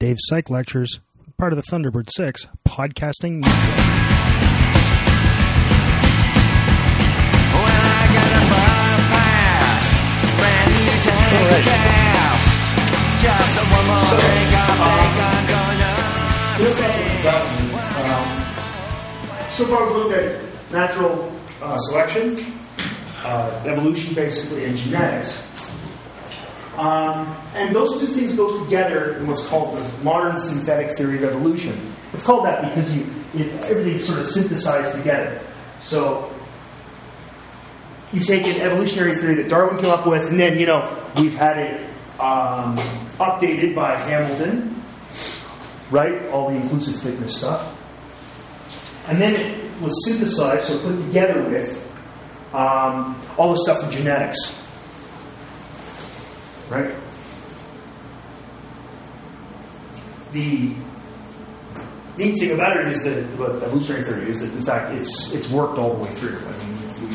[0.00, 1.00] Dave's Psych Lectures,
[1.38, 3.50] part of the Thunderbird 6 podcasting network.
[7.50, 8.46] When I got a
[10.38, 11.64] brand new tank of Alright.
[11.66, 12.46] gas.
[13.22, 15.98] Just one more drink, I think I'm gonna
[19.50, 20.40] so far, we've looked at
[20.70, 22.36] natural uh, selection,
[23.24, 25.47] uh, evolution, basically, and genetics.
[26.78, 31.24] Um, and those two things go together in what's called the modern synthetic theory of
[31.24, 31.74] evolution.
[32.12, 33.04] It's called that because you,
[33.64, 35.40] everything's sort of synthesized together.
[35.80, 36.32] So
[38.12, 41.34] you take an evolutionary theory that Darwin came up with, and then you know we've
[41.34, 41.80] had it
[42.20, 42.76] um,
[43.18, 44.80] updated by Hamilton,
[45.90, 46.26] right?
[46.30, 47.74] All the inclusive fitness stuff.
[49.08, 51.84] And then it was synthesized, so put together with
[52.54, 54.57] um, all the stuff in genetics.
[56.70, 56.94] Right?
[60.32, 60.74] The
[62.18, 65.78] neat thing about it is that evolutionary theory is that in fact it's it's worked
[65.78, 66.36] all the way through.
[66.36, 67.14] I mean, we,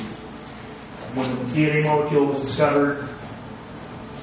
[1.15, 3.07] when the DNA molecule was discovered,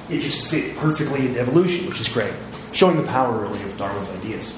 [0.09, 2.33] it just fit perfectly into evolution, which is great,
[2.73, 4.57] showing the power really of Darwin's ideas.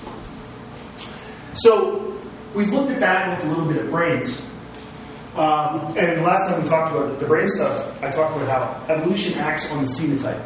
[1.55, 2.19] So
[2.55, 4.41] we've looked at that with a little bit of brains.
[5.35, 8.47] Um, and the last time we talked about the brain stuff, I talked about
[8.87, 10.41] how evolution acts on the phenotype.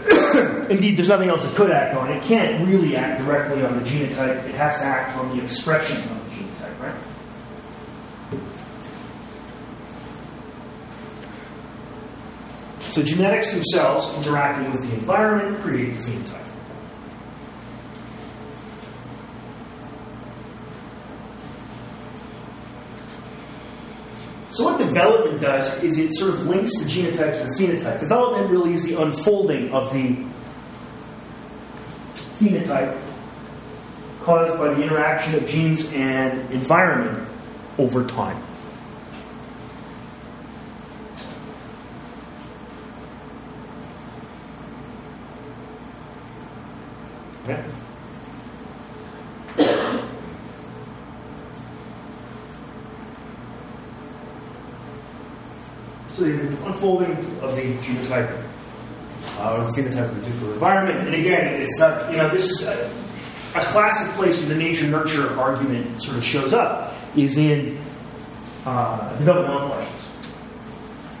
[0.70, 2.10] Indeed, there's nothing else it could act on.
[2.10, 4.44] It can't really act directly on the genotype.
[4.46, 6.94] It has to act on the expression of the genotype, right?
[12.84, 16.49] So genetics themselves, interacting with the environment, create the phenotype.
[24.50, 28.00] So what development does is it sort of links the genotype to the phenotype.
[28.00, 30.16] Development really is the unfolding of the
[32.38, 32.98] phenotype
[34.22, 37.28] caused by the interaction of genes and environment
[37.78, 38.36] over time.
[47.44, 47.62] Okay.
[56.20, 58.30] The unfolding of the genotype
[59.38, 60.98] uh, or the phenotype of the particular environment.
[61.06, 62.86] And again, it's not, you know, this is a,
[63.58, 67.78] a classic place where the nature nurture argument sort of shows up is in
[68.66, 70.12] uh, developmental questions.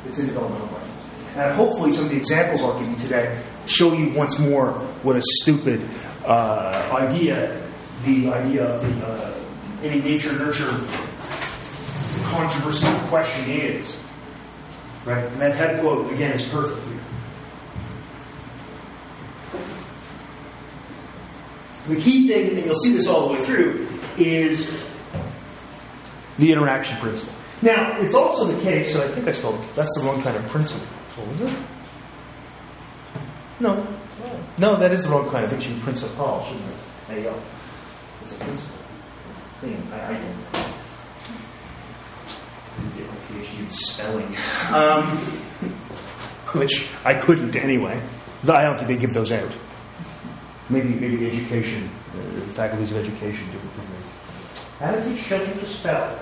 [0.06, 1.36] It's in developmental questions.
[1.36, 4.72] And hopefully, some of the examples I'll give you today show you once more
[5.02, 5.82] what a stupid
[6.26, 7.60] uh, idea
[8.04, 9.34] the idea of the uh,
[9.82, 10.70] any nature nurture
[12.30, 14.00] controversial question is.
[15.04, 15.24] Right?
[15.24, 16.96] And that head quote, again, is perfect here.
[21.88, 23.88] The key thing, and you'll see this all the way through,
[24.18, 24.82] is
[26.38, 27.34] the interaction principle.
[27.62, 30.46] Now, it's also the case, so I think I spelled, that's the wrong kind of
[30.48, 30.86] principle.
[31.16, 31.58] What was it?
[33.60, 33.86] No.
[34.58, 35.46] No, that is the wrong kind.
[35.46, 36.76] I think principle, oh, shouldn't it?
[37.08, 37.34] There you go.
[38.22, 38.76] It's a principle
[39.60, 39.82] thing.
[39.92, 40.59] I, I
[43.30, 44.26] PhD in spelling,
[44.74, 45.04] um,
[46.58, 48.00] which I couldn't anyway.
[48.42, 49.56] I don't think they give those out.
[50.68, 53.98] Maybe maybe education, uh, the faculties of education do it for me.
[54.78, 56.18] How to teach children to spell?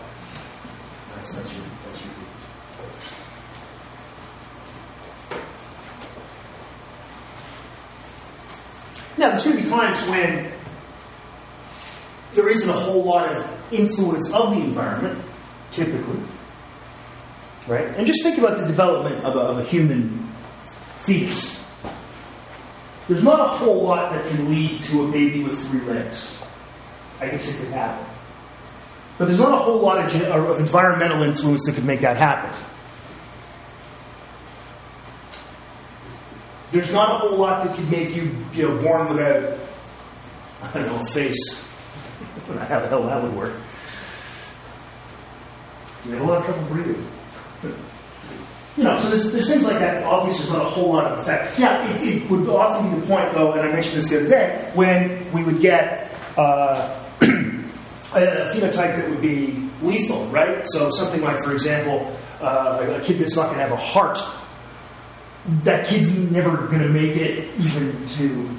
[1.14, 3.14] That's that's your that's your business.
[9.18, 10.52] Now, there's going to be times when
[12.34, 15.20] there isn't a whole lot of influence of the environment,
[15.70, 16.20] typically.
[17.68, 17.86] Right?
[17.96, 20.26] And just think about the development of a, of a human
[21.00, 21.58] fetus.
[23.08, 26.42] There's not a whole lot that can lead to a baby with three legs.
[27.20, 28.06] I guess it could happen.
[29.18, 32.50] But there's not a whole lot of, of environmental influence that could make that happen.
[36.70, 39.58] There's not a whole lot that could make you, you know, born without,
[40.62, 41.66] I don't know, a face.
[42.36, 43.54] I don't know how the hell that would work.
[46.04, 47.06] You have a lot of trouble breathing.
[47.62, 50.04] You know, so there's, there's things like that.
[50.04, 51.58] Obviously, there's not a whole lot of effect.
[51.58, 54.28] Yeah, it, it would often be the point, though, and I mentioned this the other
[54.28, 57.24] day, when we would get uh, a
[58.54, 60.64] phenotype that would be lethal, right?
[60.68, 64.20] So something like, for example, uh, a kid that's not going to have a heart.
[65.64, 68.58] That kid's never going to make it even to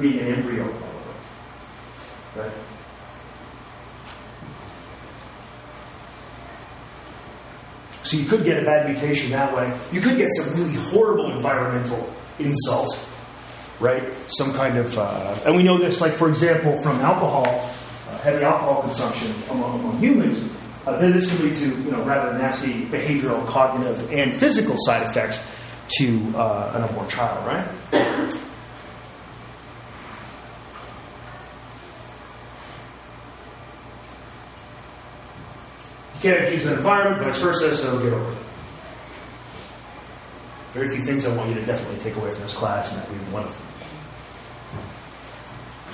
[0.00, 0.72] being an embryo.
[2.36, 2.52] Right?
[8.08, 9.72] So you could get a bad mutation that way.
[9.92, 12.08] You could get some really horrible environmental
[12.38, 13.08] insult
[13.80, 14.02] right?
[14.26, 18.44] Some kind of, uh, and we know this, like for example, from alcohol, uh, heavy
[18.44, 20.54] alcohol consumption among, among humans.
[20.86, 25.08] Uh, then this can lead to you know rather nasty behavioral, cognitive, and physical side
[25.08, 25.54] effects
[25.98, 28.44] to uh, an unborn child, right?
[36.20, 38.38] Can't abuse an environment, vice versa, so get over it.
[40.72, 43.10] Very few things I want you to definitely take away from this class, and that
[43.10, 43.50] would be one of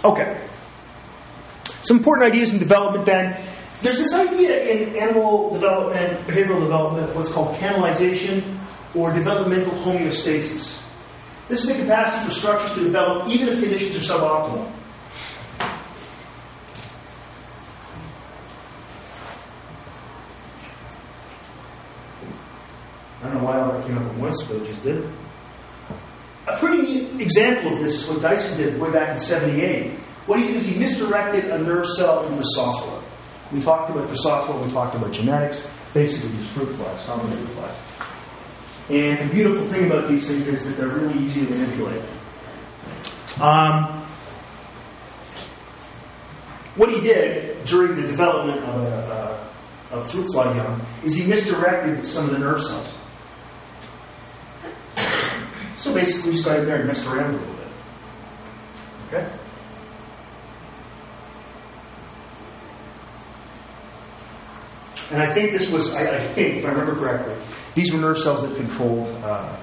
[0.03, 0.11] them.
[0.11, 0.41] Okay.
[1.82, 3.37] Some important ideas in development then.
[3.82, 8.56] There's this idea in animal development, behavioral development, what's called canalization
[8.94, 10.82] or developmental homeostasis.
[11.49, 14.71] This is the capacity for structures to develop even if conditions are suboptimal.
[23.25, 25.03] I don't know why all that came up at once, but it just did.
[26.47, 29.93] A pretty neat example of this is what Dyson did way back in 78.
[30.26, 33.03] What he did is he misdirected a nerve cell into Drosophila.
[33.50, 38.91] We talked about Drosophila, we talked about genetics, basically these fruit flies, common fruit flies.
[38.91, 42.03] And the beautiful thing about these things is that they're really easy to manipulate.
[43.41, 43.85] Um,
[46.76, 49.49] what he did during the development of, a,
[49.93, 52.94] uh, of fruit fly young is he misdirected some of the nerve cells.
[55.84, 57.66] So basically, we started there and messed around a little bit.
[59.08, 59.28] Okay?
[65.12, 67.34] And I think this was, I, I think, if I remember correctly,
[67.75, 69.54] these were nerve cells that controlled, uh,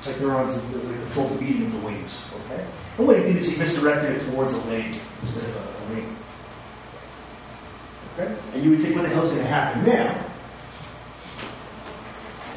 [0.00, 2.28] it's like neurons that, that control the beating of the wings.
[2.46, 2.66] Okay?
[2.98, 5.94] And what he did is he misdirected it towards a leg instead of a, a
[5.94, 6.16] wing.
[8.18, 8.36] Okay?
[8.54, 10.31] And you would think, what the hell's going to happen now?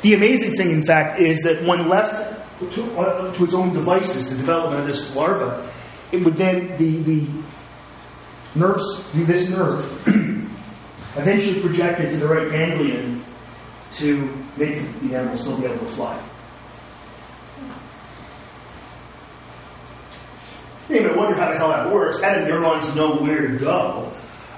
[0.05, 2.13] The amazing thing, in fact, is that when left
[2.59, 5.67] to, uh, to its own devices, the development of this larva,
[6.11, 7.27] it would then, the, the
[8.53, 9.83] nerves, this nerve,
[11.17, 13.25] eventually projected to the right ganglion
[13.93, 16.23] to make the animal still be able to fly.
[20.87, 22.21] You may wonder how the hell that works.
[22.21, 24.11] How do neurons know where to go?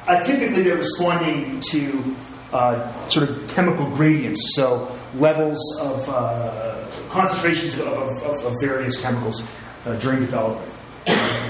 [0.09, 2.17] Uh, typically, they're responding to
[2.53, 9.49] uh, sort of chemical gradients, so levels of uh, concentrations of, of, of, various chemicals
[9.85, 10.71] uh, during development.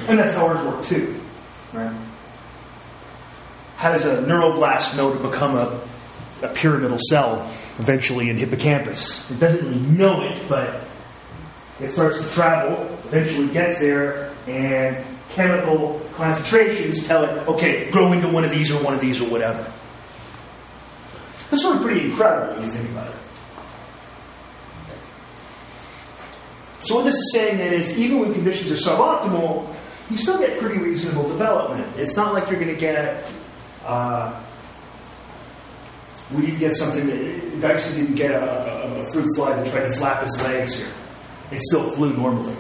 [0.08, 1.20] And that's how ours work too,
[1.74, 1.94] right?
[3.76, 5.80] How does a neuroblast know to become a,
[6.42, 7.42] a pyramidal cell
[7.78, 9.30] eventually in hippocampus?
[9.30, 10.82] It doesn't really know it, but
[11.80, 14.98] it starts to travel, eventually gets there, and
[15.30, 19.30] chemical concentrations tell it, okay, grow into one of these or one of these or
[19.30, 19.72] whatever.
[21.50, 23.16] That's sort of pretty incredible when you think about it.
[26.86, 29.74] So what this is saying then is even when conditions are suboptimal,
[30.10, 31.86] you still get pretty reasonable development.
[31.98, 33.32] It's not like you're going to get
[33.86, 34.42] uh,
[36.34, 39.86] we didn't get something that Dyson didn't get a, a, a, fruit fly that tried
[39.86, 40.94] to flap its legs here.
[41.52, 42.56] It still flew normally.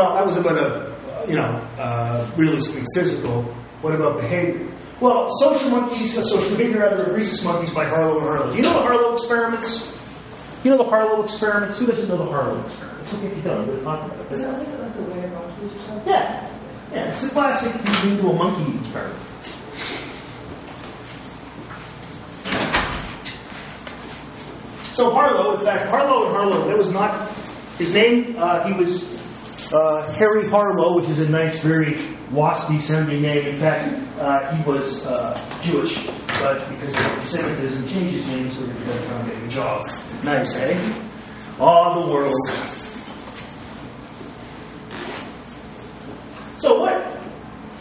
[0.00, 3.42] Well, that was about a, you know, uh, really something physical.
[3.82, 4.66] What about behavior?
[4.98, 8.50] Well, social monkeys, uh, social behavior rather than rhesus monkeys by Harlow and Harlow.
[8.50, 9.94] Do you know the Harlow experiments?
[10.64, 11.78] You know the Harlow experiments?
[11.78, 13.12] Who doesn't know the Harlow experiments?
[13.12, 14.32] Okay, if you don't, we're talking about it.
[14.32, 16.08] Is that like, the weird monkeys or something?
[16.10, 16.50] Yeah.
[16.94, 19.20] Yeah, it's a classic you do a monkey experiment.
[24.94, 27.30] So Harlow, in fact, Harlow and Harlow, that was not
[27.76, 28.36] his name.
[28.38, 29.09] Uh, he was
[29.72, 31.94] uh, Harry Harlow, which is a nice, very
[32.32, 33.46] waspy sounding name.
[33.46, 36.06] In fact, uh, he was uh, Jewish,
[36.40, 39.84] but because of anti-Semitism, changed his name so that he getting a job.
[40.24, 40.94] Nice, eh?
[41.58, 42.34] All the world.
[46.56, 47.06] So what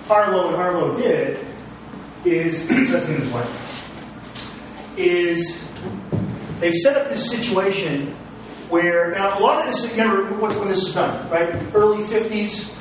[0.08, 1.46] Harlow and Harlow did
[2.24, 5.70] is, that's his wife, is
[6.60, 8.16] they set up this situation
[8.70, 11.50] where, now a lot of this, remember when this was done, right?
[11.74, 12.76] Early 50s,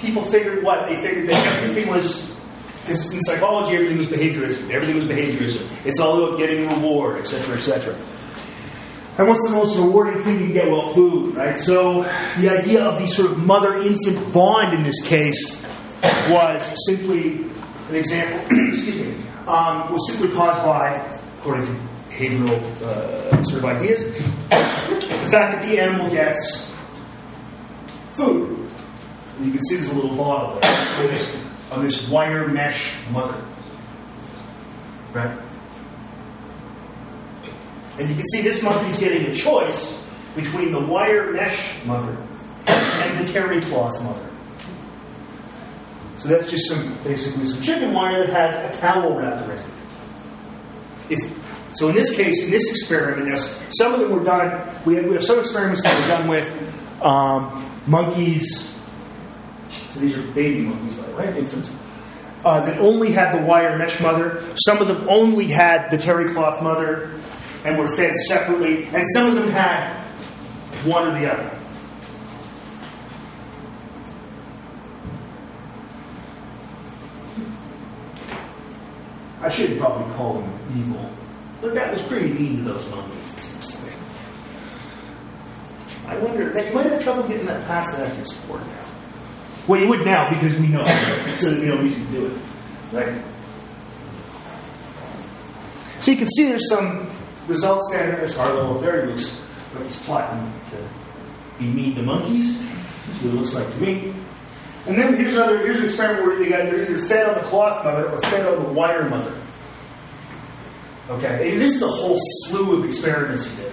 [0.00, 0.88] people figured what?
[0.88, 2.38] They figured that everything was,
[2.82, 4.70] because in psychology, everything was behaviorism.
[4.70, 5.86] Everything was behaviorism.
[5.86, 7.94] It's all about getting reward, etc., etc.
[9.18, 10.70] And what's the most rewarding thing you can get?
[10.70, 11.58] Well, food, right?
[11.58, 12.02] So
[12.38, 15.60] the idea of the sort of mother-infant bond in this case
[16.30, 17.44] was simply
[17.90, 18.40] an example.
[18.68, 19.14] excuse me.
[19.46, 20.94] Um, was simply caused by,
[21.40, 24.04] according to behavioral uh, sort of ideas,
[24.48, 26.74] the fact that the animal gets
[28.14, 28.58] food.
[29.36, 31.18] And you can see there's a little bottle there
[31.72, 33.42] on this, wire mesh mother.
[35.12, 35.38] Right?
[37.98, 42.16] And you can see this monkey's getting a choice between the wire mesh mother
[42.66, 44.28] and the terry cloth mother.
[46.16, 49.66] So that's just some basically some chicken wire that has a towel wrapped around it.
[51.10, 51.41] It's,
[51.74, 54.68] so in this case, in this experiment, now, some of them were done.
[54.84, 58.80] We have, we have some experiments that were done with um, monkeys.
[59.90, 61.74] So these are baby monkeys, by the way, infants.
[62.44, 64.42] Uh, that only had the wire mesh mother.
[64.56, 67.10] Some of them only had the terry cloth mother
[67.64, 69.94] and were fed separately, and some of them had
[70.84, 71.50] one or the other.
[79.40, 81.10] I should probably call them evil.
[81.62, 83.92] But that was pretty mean to those monkeys, it seems to me.
[86.08, 88.84] I wonder that you might have trouble getting that past the ethics board now.
[89.68, 90.84] Well, you would now because we know,
[91.36, 92.38] so there's no reason to do it,
[92.92, 93.22] right?
[96.00, 97.08] So you can see there's some
[97.46, 98.16] results there.
[98.16, 99.06] There's Harlow up there.
[99.06, 100.76] He looks like he's plotting to
[101.60, 102.58] be mean to monkeys.
[103.06, 104.12] That's what it looks like to me.
[104.88, 107.42] And then here's another here's an experiment where they got they're either fed on the
[107.42, 109.32] cloth mother or fed on the wire mother.
[111.10, 113.72] Okay, this is a whole slew of experiments he did.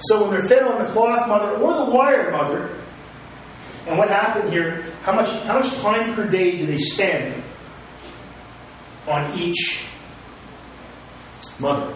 [0.00, 2.70] So when they're fed on the cloth mother or the wire mother,
[3.86, 4.84] and what happened here?
[5.02, 7.42] How much how much time per day do they spend
[9.08, 9.86] on each
[11.58, 11.92] mother?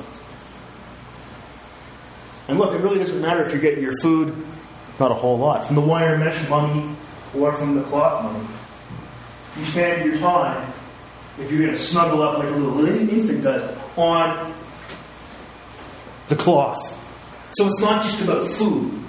[2.48, 4.34] And look, it really doesn't matter if you're getting your food,
[4.98, 6.94] not a whole lot, from the wire mesh monkey
[7.34, 8.52] or from the cloth monkey.
[9.56, 10.72] You spend your time,
[11.38, 13.62] if you're going to snuggle up like a little infant does,
[13.96, 14.52] on
[16.28, 17.00] the cloth.
[17.52, 19.00] So it's not just about food.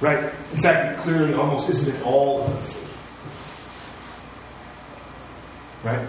[0.00, 0.24] Right?
[0.52, 2.80] In fact, it clearly almost isn't at all about food.
[5.84, 6.08] Right?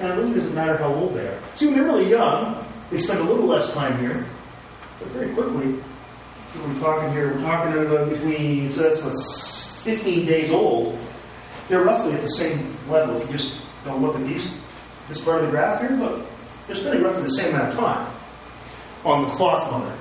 [0.00, 1.38] And it really doesn't matter how old they are.
[1.54, 4.26] See, when they're really young, they spend a little less time here,
[4.98, 5.78] but very quickly,
[6.62, 10.98] we're talking here, we're talking about between, so that's what's 15 days old,
[11.68, 13.16] they're roughly at the same level.
[13.16, 14.62] If you just don't look at these,
[15.08, 16.26] this part of the graph here, look,
[16.66, 18.12] they're spending roughly the same amount of time
[19.04, 19.94] on the cloth mother.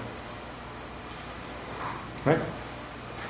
[2.25, 2.39] Right?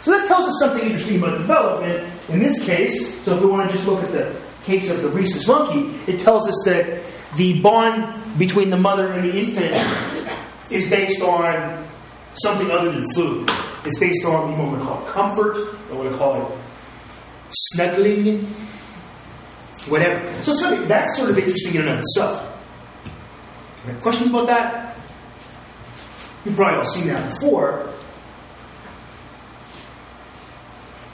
[0.02, 2.10] So that tells us something interesting about development.
[2.30, 5.10] In this case, so if we want to just look at the case of the
[5.10, 7.02] rhesus monkey, it tells us that
[7.38, 8.06] the bond
[8.38, 9.74] between the mother and the infant
[10.74, 11.86] is based on
[12.34, 13.50] something other than food.
[13.86, 15.58] It's based on what we want to call comfort,
[15.92, 16.58] or what we call it
[17.52, 18.40] snuggling,
[19.88, 20.44] whatever.
[20.44, 22.50] So something that's sort of interesting in and of itself.
[24.02, 24.96] Questions about that?
[26.46, 27.90] You've probably all seen that before.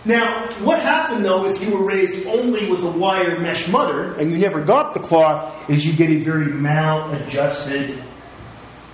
[0.06, 4.32] Now, what happened though if you were raised only with a wire mesh mother and
[4.32, 8.02] you never got the cloth is you get a very maladjusted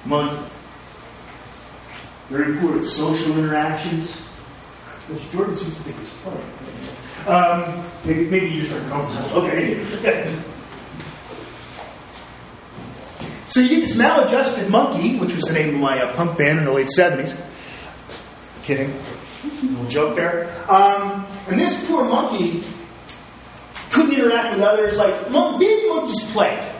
[0.05, 0.54] monkey.
[2.29, 4.25] Very at social interactions,
[5.09, 6.41] which Jordan seems to think is funny.
[7.27, 9.43] Um, maybe, maybe you just aren't comfortable.
[9.43, 9.75] Okay.
[13.47, 16.59] so you get this maladjusted monkey, which was the name of my uh, punk band
[16.59, 17.39] in the late 70s.
[18.63, 18.91] Kidding.
[19.61, 20.49] Little joke there.
[20.67, 22.63] Um, and this poor monkey
[23.91, 26.74] couldn't interact with others like mon- baby monkeys play.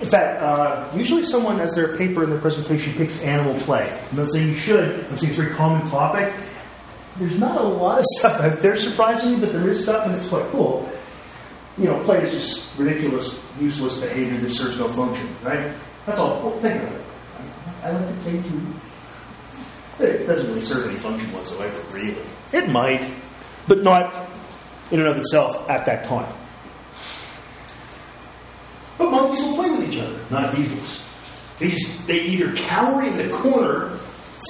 [0.00, 3.90] In fact, uh, usually someone, as their paper in their presentation, picks animal play.
[4.10, 5.00] I'm not saying you should.
[5.00, 6.32] I'm saying it's a very common topic.
[7.18, 10.28] There's not a lot of stuff out there, surprisingly, but there is stuff, and it's
[10.28, 10.90] quite cool.
[11.76, 15.70] You know, play is just ridiculous, useless behavior that serves no function, right?
[16.06, 16.40] That's all.
[16.40, 17.02] Well, think of it.
[17.82, 18.60] I like to play too.
[20.00, 22.16] It doesn't really serve any function whatsoever, really.
[22.52, 23.06] It might,
[23.68, 24.28] but not
[24.90, 26.32] in and of itself at that time.
[29.00, 31.02] But monkeys will play with each other, not beagles.
[31.58, 33.98] They just they either cower in the corner,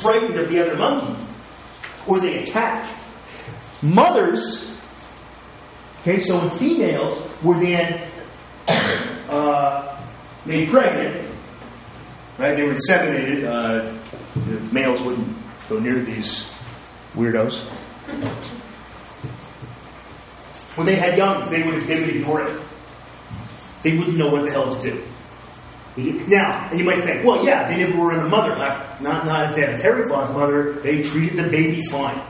[0.02, 1.14] frightened of the other monkey,
[2.08, 2.84] or they attack.
[3.80, 4.76] Mothers,
[6.00, 8.00] okay, so when females were then
[9.28, 9.96] uh,
[10.44, 11.28] made pregnant,
[12.36, 12.56] right?
[12.56, 13.44] They were inseminated.
[13.44, 13.96] Uh,
[14.34, 15.28] the males wouldn't
[15.68, 16.52] go near these
[17.14, 17.68] weirdos.
[20.76, 22.60] When they had young, they would they would ignore it.
[23.82, 25.02] They wouldn't know what the hell to do.
[25.96, 28.56] Now, and you might think, well, yeah, they never were in a mother.
[28.56, 32.20] Not, not, not if they had a terry cloth mother, they treated the baby fine.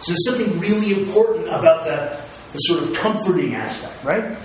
[0.00, 2.20] So there's something really important about the,
[2.52, 4.36] the sort of comforting aspect, right?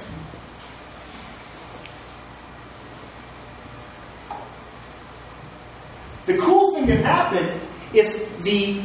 [6.26, 7.62] The cool thing that happened
[7.94, 8.82] if the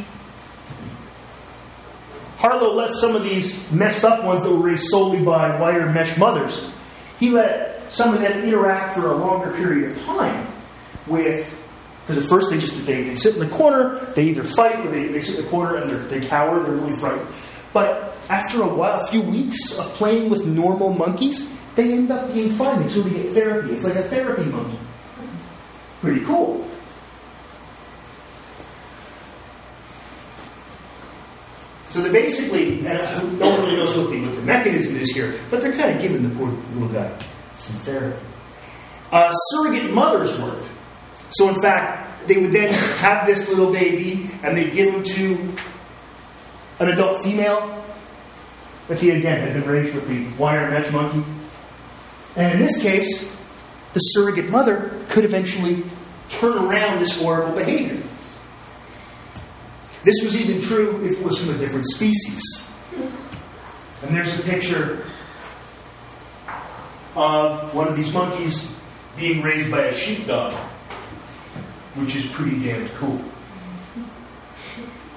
[2.39, 6.19] Harlow let some of these messed up ones that were raised solely by wire mesh
[6.19, 6.76] mothers
[7.19, 10.47] he let some of them interact for a longer period of time
[11.07, 11.53] with
[12.07, 14.91] because at first they just they, they sit in the corner, they either fight or
[14.91, 17.27] they, they sit in the corner and they cower, they're really frightened.
[17.73, 22.33] But after a while, a few weeks of playing with normal monkeys, they end up
[22.33, 22.81] being fine.
[22.83, 23.73] They sort of get therapy.
[23.73, 24.79] It's like a therapy monkey.
[26.01, 26.65] Pretty cool.
[31.97, 35.41] So they basically, and no one really knows what the, what the mechanism is here,
[35.49, 37.11] but they're kind of giving the poor little guy
[37.57, 38.23] some therapy.
[39.11, 40.71] Uh, surrogate mothers worked.
[41.31, 45.39] So, in fact, they would then have this little baby and they'd give him to
[46.81, 47.83] an adult female
[48.89, 51.25] that he, again, had been raised with the wire mesh monkey.
[52.37, 53.43] And in this case,
[53.95, 55.83] the surrogate mother could eventually
[56.29, 58.06] turn around this horrible behavior.
[60.07, 62.41] This was even true if it was from a different species.
[64.03, 65.03] And there's a picture
[67.17, 68.81] of one of these monkeys
[69.17, 70.53] being raised by a sheepdog,
[71.97, 73.21] which is pretty damn cool.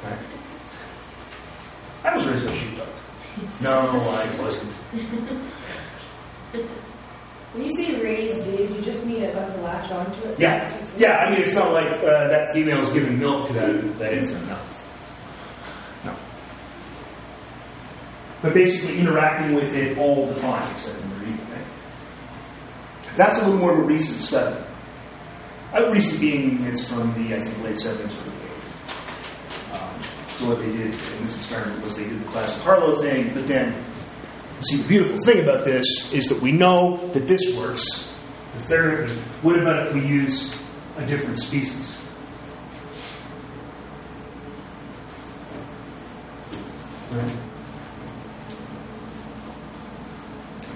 [0.04, 0.18] Right?
[2.06, 2.88] I was raised by a sheepdog.
[3.62, 4.74] No, I wasn't.
[7.54, 10.40] When you say raised, did you just mean it got to latch onto it?
[10.40, 11.18] Yeah, yeah.
[11.20, 14.48] I mean, it's not like uh, that female is giving milk to that that infant.
[14.48, 14.69] No, no.
[18.42, 21.48] But basically, interacting with it all the time, except when they're eating.
[23.16, 24.56] That's a little more of a recent study.
[25.74, 28.74] Uh, recent being it's from the I think late seventies or the eighties.
[29.74, 33.34] Um, so what they did in this experiment was they did the classic Harlow thing,
[33.34, 33.74] but then
[34.62, 38.14] See, the beautiful thing about this is that we know that this works,
[38.56, 39.14] the therapy.
[39.42, 40.54] What about if we use
[40.98, 42.06] a different species?
[47.12, 47.32] Right?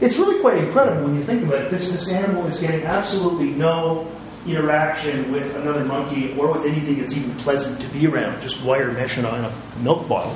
[0.02, 1.72] It's really quite incredible when you think about it.
[1.72, 4.08] This, this animal is getting absolutely no
[4.46, 8.94] interaction with another monkey or with anything that's even pleasant to be around, just wire
[8.94, 10.36] meshing on a milk bottle.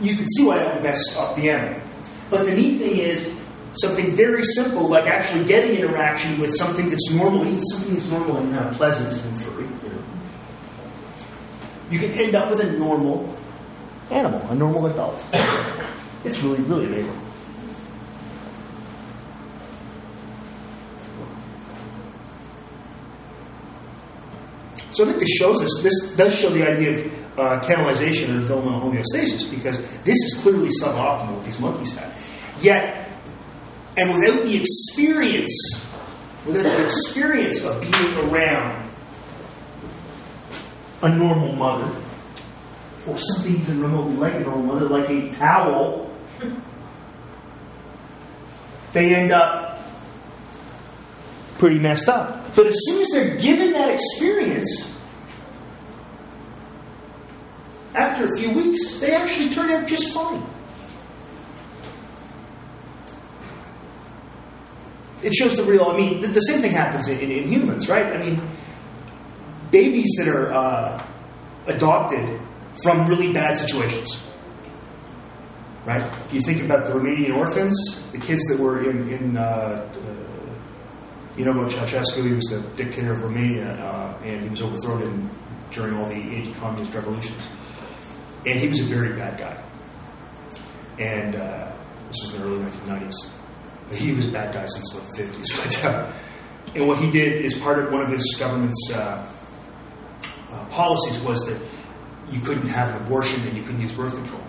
[0.00, 1.80] You can see why that would mess up the animal.
[2.28, 3.34] But the neat thing is
[3.74, 8.36] something very simple, like actually getting interaction with something that's normal, even something that's normal
[8.38, 9.64] and uh, pleasant and furry.
[9.64, 10.04] You, know.
[11.90, 13.34] you can end up with a normal
[14.10, 15.24] animal, a normal adult.
[16.24, 17.25] It's really, really amazing.
[24.96, 28.40] So I think this shows us, this does show the idea of uh, canalization or
[28.40, 32.10] developmental homeostasis because this is clearly suboptimal what these monkeys had.
[32.62, 33.06] Yet,
[33.98, 35.52] and without the experience,
[36.46, 38.88] without the experience of being around
[41.02, 41.94] a normal mother,
[43.06, 46.10] or something even remotely like a normal mother, like a towel,
[48.94, 49.78] they end up
[51.58, 52.45] pretty messed up.
[52.56, 54.98] But as soon as they're given that experience,
[57.94, 60.42] after a few weeks, they actually turn out just fine.
[65.22, 67.90] It shows the real, I mean, the, the same thing happens in, in, in, humans,
[67.90, 68.06] right?
[68.06, 68.40] I mean,
[69.70, 71.06] babies that are uh,
[71.66, 72.40] adopted
[72.82, 74.26] from really bad situations,
[75.84, 76.02] right?
[76.32, 77.74] You think about the Romanian orphans,
[78.12, 79.92] the kids that were in, in uh,
[81.36, 85.02] you know about Ceausescu, he was the dictator of Romania, uh, and he was overthrown
[85.02, 85.30] in,
[85.70, 87.48] during all the anti-communist revolutions.
[88.46, 89.62] And he was a very bad guy.
[90.98, 91.72] And uh,
[92.08, 93.32] this was in the early 1990s.
[93.92, 95.82] He was a bad guy since what the 50s.
[95.84, 96.12] But uh,
[96.74, 99.26] and what he did is part of one of his government's uh,
[100.52, 101.60] uh, policies was that
[102.30, 104.42] you couldn't have an abortion and you couldn't use birth control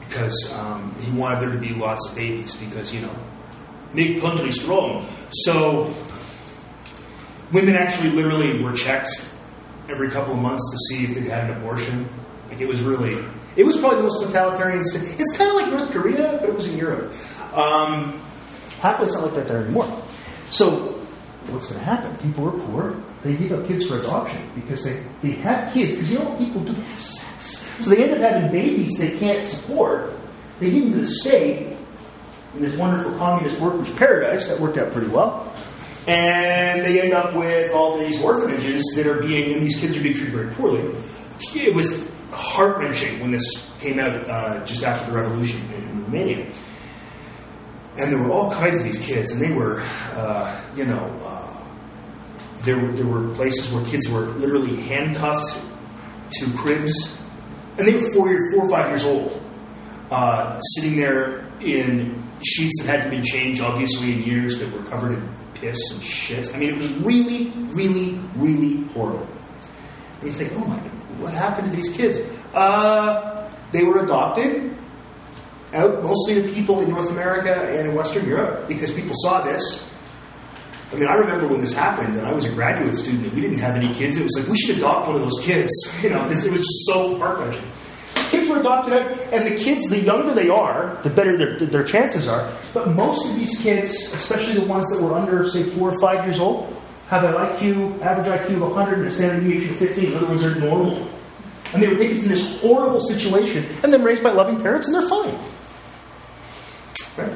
[0.00, 3.14] because um, he wanted there to be lots of babies because you know
[3.92, 5.06] make country strong.
[5.30, 5.92] So
[7.52, 9.08] women actually literally were checked
[9.88, 12.08] every couple of months to see if they had an abortion.
[12.48, 13.18] Like it was really,
[13.56, 14.80] it was probably the most totalitarian.
[14.80, 17.12] It's kind of like North Korea, but it was in Europe.
[17.54, 18.20] Um,
[18.80, 19.86] happily, it's not like that there anymore.
[20.50, 20.70] So
[21.48, 22.16] what's going to happen?
[22.18, 22.96] People are poor.
[23.22, 25.96] They give up kids for adoption because they, they have kids.
[25.96, 26.72] Because you know what people do?
[26.72, 27.84] They have sex.
[27.84, 30.14] So they end up having babies they can't support.
[30.60, 31.76] They give them to the state
[32.58, 34.48] in this wonderful communist workers' paradise.
[34.48, 35.52] That worked out pretty well.
[36.06, 40.02] And they end up with all these orphanages that are being, and these kids are
[40.02, 40.94] being treated very poorly.
[41.54, 43.44] It was heart wrenching when this
[43.78, 46.46] came out uh, just after the revolution in Romania.
[47.98, 51.64] And there were all kinds of these kids, and they were, uh, you know, uh,
[52.62, 55.60] there were there were places where kids were literally handcuffed
[56.30, 57.22] to cribs,
[57.76, 59.42] and they were four, year, four or five years old,
[60.10, 65.18] uh, sitting there in sheets that hadn't been changed, obviously in years, that were covered
[65.18, 66.54] in piss and shit.
[66.54, 69.26] I mean, it was really, really, really horrible.
[70.20, 72.18] And you think, oh my, God, what happened to these kids?
[72.54, 74.74] Uh, they were adopted
[75.74, 79.84] out mostly to people in North America and in Western Europe because people saw this.
[80.90, 83.42] I mean, I remember when this happened, and I was a graduate student, and we
[83.42, 84.16] didn't have any kids.
[84.16, 85.70] It was like we should adopt one of those kids,
[86.02, 87.62] you know, because it was just so heart wrenching.
[88.30, 91.84] Kids were adopted out, and the kids, the younger they are, the better their, their
[91.84, 92.50] chances are.
[92.74, 96.24] But most of these kids, especially the ones that were under, say, four or five
[96.26, 96.74] years old,
[97.08, 100.04] have an IQ, average IQ of 100 and a standard deviation of 15.
[100.12, 101.08] In other words, they're normal.
[101.72, 104.94] And they were taken from this horrible situation and then raised by loving parents, and
[104.94, 105.34] they're fine.
[107.16, 107.32] Right?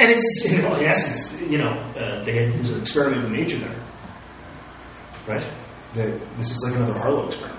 [0.00, 3.32] And it's, you know, in essence, you know, uh, they had was an experiment with
[3.32, 3.76] nature there.
[5.26, 5.50] Right?
[5.94, 7.53] That this is like another Harlow experiment.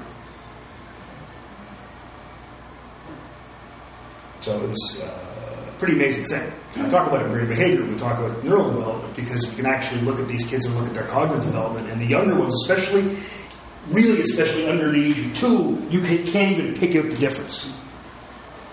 [4.46, 6.52] So it was uh, a pretty amazing thing.
[6.76, 10.20] I talk about brain behavior, we talk about neural development, because you can actually look
[10.20, 13.18] at these kids and look at their cognitive development, and the younger ones, especially,
[13.90, 17.76] really especially under the age of two, you can, can't even pick out the difference.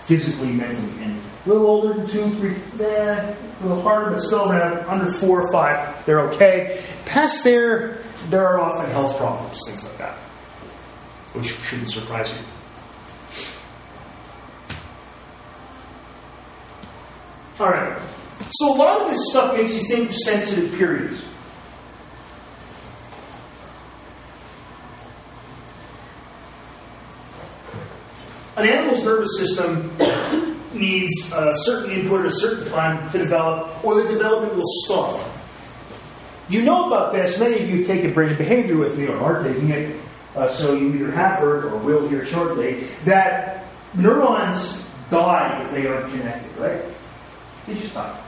[0.04, 4.52] Physically, mentally, and a little older than two, three, eh, a little harder, but still
[4.52, 6.82] around under four or five, they're okay.
[7.06, 7.96] Past there,
[8.28, 10.16] there are often health problems, things like that,
[11.32, 12.51] which shouldn't surprise you.
[17.62, 17.96] All right.
[18.50, 21.24] So a lot of this stuff makes you think of sensitive periods.
[28.56, 29.92] An animal's nervous system
[30.74, 35.24] needs a certain input at a certain time to develop, or the development will stop.
[36.48, 37.38] You know about this.
[37.38, 39.96] Many of you have taken brain behavior with me, or are taking it,
[40.34, 45.86] uh, so you either have heard or will hear shortly, that neurons die if they
[45.86, 46.91] aren't connected, right?
[47.66, 48.18] They you die.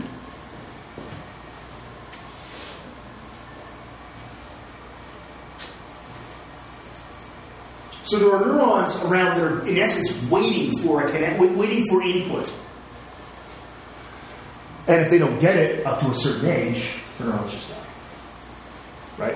[8.10, 12.02] So there are neurons around that are, in essence, waiting for a connect, waiting for
[12.02, 12.52] input.
[14.88, 17.78] And if they don't get it up to a certain age, the neurons just die.
[19.20, 19.36] Right?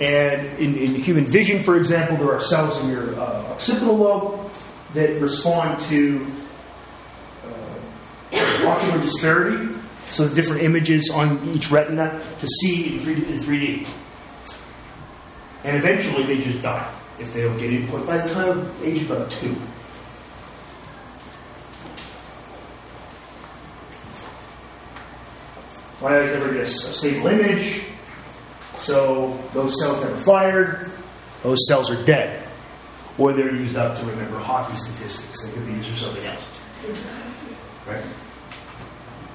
[0.00, 4.50] And in, in human vision, for example, there are cells in your uh, occipital lobe
[4.94, 6.26] that respond to
[8.66, 9.74] ocular disparity,
[10.06, 13.28] so the different images on each retina to see in 3D.
[13.28, 13.94] In 3D.
[15.64, 19.02] And eventually they just die if they don't get input by the time of age
[19.02, 19.54] about two.
[26.02, 27.82] My eyes never get a stable image,
[28.74, 30.90] so those cells never fired.
[31.42, 32.46] Those cells are dead,
[33.16, 35.46] or they're used up to remember hockey statistics.
[35.46, 38.04] They could be used for something else, right?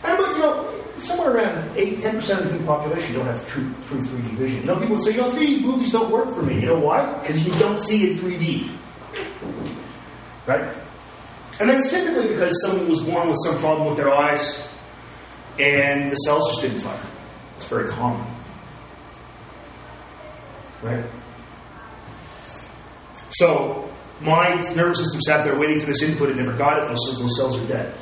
[0.03, 3.45] And but you know, somewhere around 8 10 percent of the human population don't have
[3.47, 4.62] true true 3D vision.
[4.62, 7.19] You know, people say, "You know, 3D movies don't work for me." You know why?
[7.19, 8.69] Because you don't see in 3D,
[10.45, 10.63] right?
[11.59, 14.71] And that's typically because someone was born with some problem with their eyes,
[15.59, 16.97] and the cells just didn't fire.
[17.57, 18.25] It's very common,
[20.81, 21.03] right?
[23.31, 23.89] So
[24.21, 26.88] my nervous system sat there waiting for this input and never got it.
[26.88, 27.93] Those cells are dead.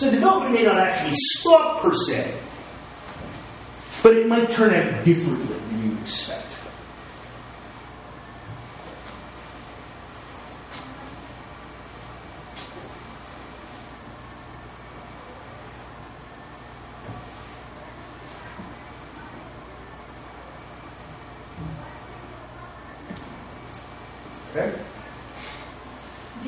[0.00, 2.34] So development may not actually stop per se,
[4.02, 6.46] but it might turn out differently than you expect.
[24.56, 24.72] Okay?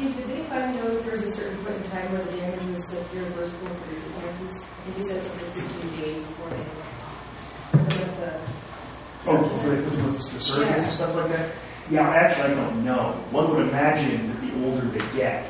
[0.02, 2.36] Dave, did they find out if there was a certain point in time where the
[2.36, 4.62] damage was like irreversible and produces monkeys?
[4.62, 6.64] I think you said it was like 15 days before they.
[7.78, 8.40] With the,
[9.24, 11.50] Oh, for the, with the surveys and stuff like that?
[11.90, 13.12] Yeah, actually, I don't know.
[13.30, 15.46] One would imagine that the older they get,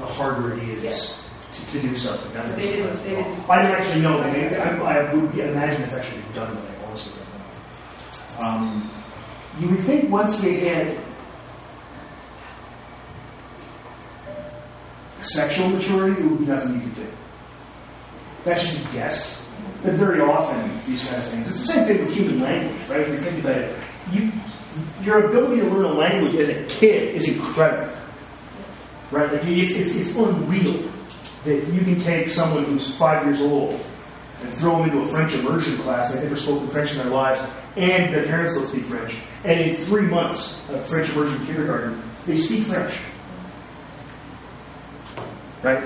[0.00, 2.32] the harder it is to, to do something.
[2.32, 4.18] That But would they didn't- they didn't- I don't actually know.
[4.18, 8.46] I, I, I would imagine it's actually done, but I honestly don't know.
[8.48, 8.90] Um,
[9.60, 10.96] you would think once they had
[15.20, 17.06] sexual maturity, there would be nothing you could do.
[18.44, 19.52] That's just a guess.
[19.82, 21.48] But very often, these kinds of things.
[21.48, 23.00] It's the same thing with human language, right?
[23.00, 23.76] If you think about it,
[24.12, 24.32] you,
[25.02, 27.92] your ability to learn a language as a kid is incredible,
[29.10, 29.32] right?
[29.32, 30.90] Like it's, it's, it's unreal
[31.44, 33.80] that you can take someone who's five years old
[34.42, 36.12] and throw them into a French immersion class.
[36.12, 37.40] They've never spoken French in their lives,
[37.76, 39.16] and their parents don't speak French.
[39.44, 42.98] And in three months of French immersion kindergarten, they speak French.
[45.66, 45.84] Right?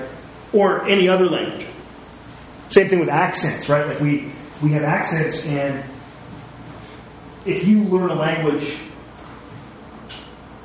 [0.53, 1.65] Or any other language.
[2.69, 3.87] Same thing with accents, right?
[3.87, 5.83] Like we, we have accents, and
[7.45, 8.77] if you learn a language,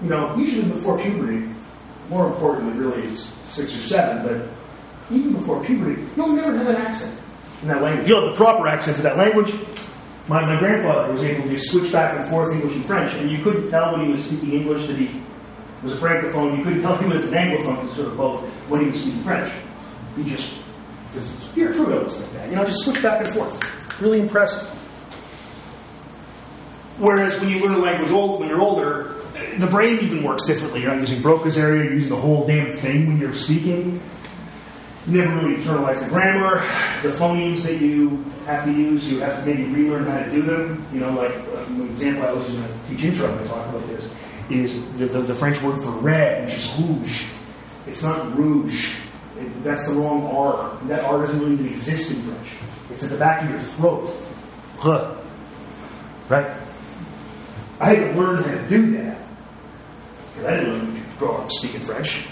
[0.03, 1.49] you know, usually before puberty,
[2.11, 4.49] more importantly, really, six or seven, but
[5.11, 7.19] even before puberty, you'll never have an accent
[7.63, 8.07] in that language.
[8.07, 9.53] You'll have the proper accent for that language.
[10.29, 13.31] My, my grandfather was able to just switch back and forth English and French, and
[13.31, 15.09] you couldn't tell when he was speaking English that he
[15.83, 16.59] was a francophone.
[16.59, 19.23] You couldn't tell he was an anglophone, because sort of both, when he was speaking
[19.23, 19.53] French.
[20.17, 20.63] He just,
[21.55, 22.51] Pierre Trudeau was like that.
[22.51, 24.01] You know, just switch back and forth.
[24.01, 24.69] Really impressive.
[26.99, 29.15] Whereas when you learn a language old, when you're older,
[29.59, 30.83] the brain even works differently.
[30.83, 34.01] You're not using Broca's area, you're using the whole damn thing when you're speaking.
[35.07, 36.61] You never really internalize the grammar,
[37.03, 39.11] the phonemes that you have to use.
[39.11, 40.85] You have to maybe relearn how to do them.
[40.93, 43.69] You know, like um, the example I was using to teach intro when I talk
[43.69, 44.13] about this
[44.51, 47.27] is the, the, the French word for red, which is rouge.
[47.87, 48.99] It's not rouge.
[49.39, 50.77] It, that's the wrong R.
[50.89, 52.57] That R doesn't really even exist in French.
[52.91, 54.11] It's at the back of your throat.
[56.29, 56.47] Right?
[57.79, 59.19] I had to learn how to do that.
[60.35, 62.27] Because I didn't learn to grow up speaking French.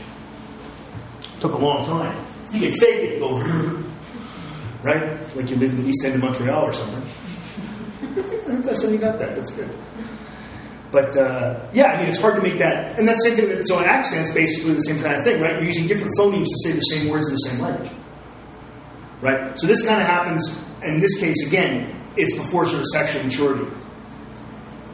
[1.21, 2.17] It took a long time.
[2.53, 3.39] You can fake it, go,
[4.83, 5.37] right?
[5.37, 7.03] Like you live in the east end of Montreal or something.
[8.63, 9.35] That's when you got that.
[9.37, 9.71] That's good.
[10.95, 12.99] But uh, yeah, I mean, it's hard to make that.
[12.99, 13.65] And that's the same thing.
[13.67, 15.55] So accent's basically the same kind of thing, right?
[15.55, 17.91] You're using different phonemes to say the same words in the same language.
[19.21, 19.59] Right?
[19.59, 23.25] So this kind of happens, and in this case, again, it's before sort of sexual
[23.25, 23.67] maturity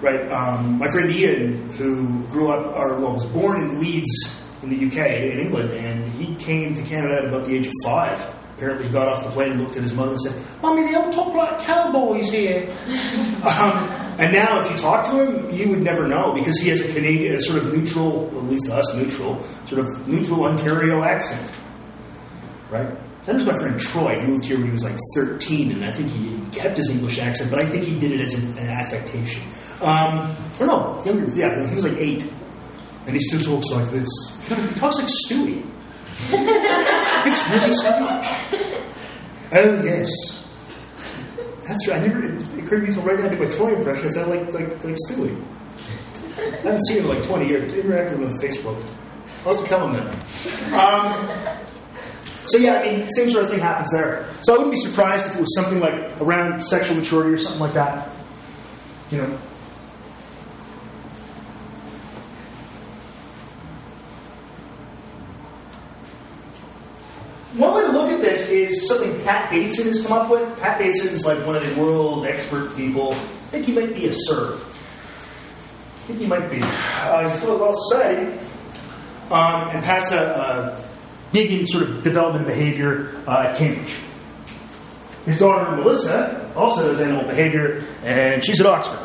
[0.00, 0.30] right?
[0.32, 4.86] Um, my friend Ian, who grew up, or well, was born in Leeds in the
[4.86, 8.20] UK, in England, and he came to Canada at about the age of five.
[8.56, 11.02] Apparently, he got off the plane and looked at his mother and said, "Mommy, the
[11.02, 12.68] old top black cowboy's here."
[13.48, 16.83] um, and now, if you talk to him, you would never know because he has
[16.83, 21.02] a Canadian, a sort of neutral, at least to us, neutral, sort of neutral Ontario
[21.02, 21.50] accent,
[22.68, 22.87] right?
[23.24, 24.20] Then there's my friend Troy.
[24.20, 27.18] He moved here when he was like 13, and I think he kept his English
[27.18, 29.42] accent, but I think he did it as an, an affectation.
[29.80, 32.22] Um, or no, younger, yeah, he was like eight,
[33.06, 34.09] and he still talks like this.
[34.46, 35.64] He talks like Stewie.
[36.30, 38.26] it's really strange.
[39.52, 40.11] Oh yes,
[41.66, 42.02] that's right.
[42.02, 42.20] I never
[42.72, 43.26] until right now.
[43.26, 44.09] I did my Troy impression.
[44.09, 45.42] It sounded like like like Stewie.
[46.38, 47.74] I haven't seen him in like 20 years.
[47.74, 48.83] Interact with him on Facebook.
[49.44, 50.12] I'll have to tell him that.
[50.74, 51.56] Um,
[52.46, 54.26] so yeah, I mean, same sort of thing happens there.
[54.42, 57.61] So I wouldn't be surprised if it was something like around sexual maturity or something
[57.61, 58.09] like that.
[59.11, 59.38] You know.
[67.56, 70.60] One way to look at this is something Pat Bateson has come up with.
[70.60, 73.12] Pat Bateson is like one of the world expert people.
[73.12, 74.54] I think he might be a sir.
[74.54, 74.58] I
[76.06, 76.60] think he might be.
[76.62, 78.38] Uh, he's a Philip Society.
[79.30, 80.84] Um, and Pat's a, a
[81.32, 83.96] big in sort of development behavior uh, at Cambridge.
[85.24, 88.98] His daughter Melissa also does animal behavior, and she's at Oxford.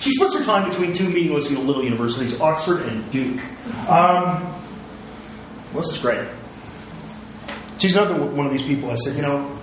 [0.00, 3.40] She splits her time between two meaningless little universities, Oxford and Duke.
[3.88, 4.54] Um,
[5.72, 6.26] Melissa's great.
[7.78, 8.90] She's another one of these people.
[8.90, 9.56] I said, you know,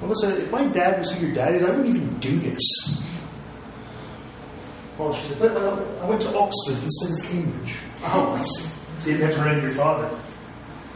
[0.00, 3.04] Melissa, if my dad was who your dad is, I wouldn't even do this.
[4.98, 7.78] Well, she said, but I went to Oxford instead of Cambridge.
[8.04, 8.68] Oh, I see.
[8.98, 10.18] So you didn't have to run into your father.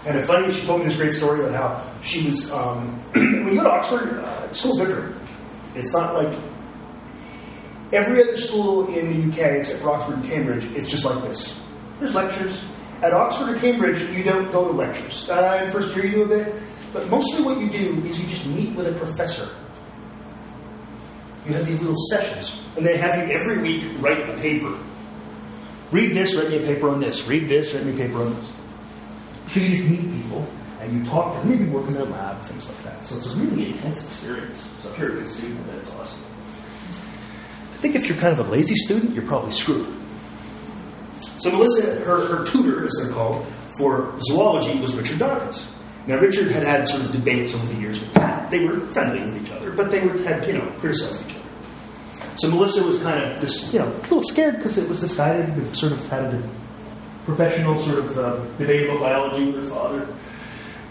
[0.04, 3.48] And it's funny, she told me this great story about how she was, um, when
[3.48, 5.14] you go to Oxford, uh, school's different.
[5.76, 6.36] It's not like
[7.92, 11.62] every other school in the UK except for Oxford and Cambridge, it's just like this.
[12.00, 12.64] There's lectures.
[13.02, 15.28] At Oxford or Cambridge, you don't go to lectures.
[15.28, 16.54] Uh, first year you do a bit,
[16.92, 19.48] but mostly what you do is you just meet with a professor.
[21.46, 24.78] You have these little sessions, and they have you every week write a paper.
[25.90, 27.26] Read this, write me a paper on this.
[27.26, 28.52] Read this, write me a paper on this.
[29.48, 30.46] So you just meet people
[30.80, 33.04] and you talk to them, maybe work in their lab, things like that.
[33.04, 34.60] So it's a really intense experience.
[34.80, 36.24] So if you're a good student, then it's awesome.
[37.74, 39.86] I think if you're kind of a lazy student, you're probably screwed.
[41.38, 45.74] So Melissa, her, her tutor, as they're called, for zoology was Richard Dawkins.
[46.06, 48.50] Now Richard had had sort of debates over the years with Pat.
[48.50, 51.42] They were friendly with each other, but they had you know criticized each other.
[52.36, 55.16] So Melissa was kind of just you know a little scared because it was this
[55.16, 56.42] guy that sort of had a
[57.24, 60.08] professional sort of uh, debate about biology with her father.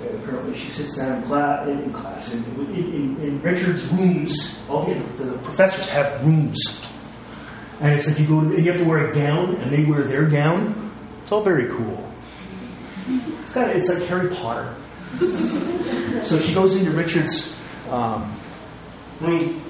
[0.02, 1.68] And apparently, she sits down in class.
[1.68, 6.58] In, class in, in, in, Richard's rooms, all the, the, professors have rooms,
[7.82, 10.04] and it's like you go and you have to wear a gown, and they wear
[10.04, 10.92] their gown.
[11.24, 12.12] It's all very cool.
[13.42, 14.76] It's kind of it's like Harry Potter.
[16.24, 18.34] so she goes into Richard's um,
[19.20, 19.62] room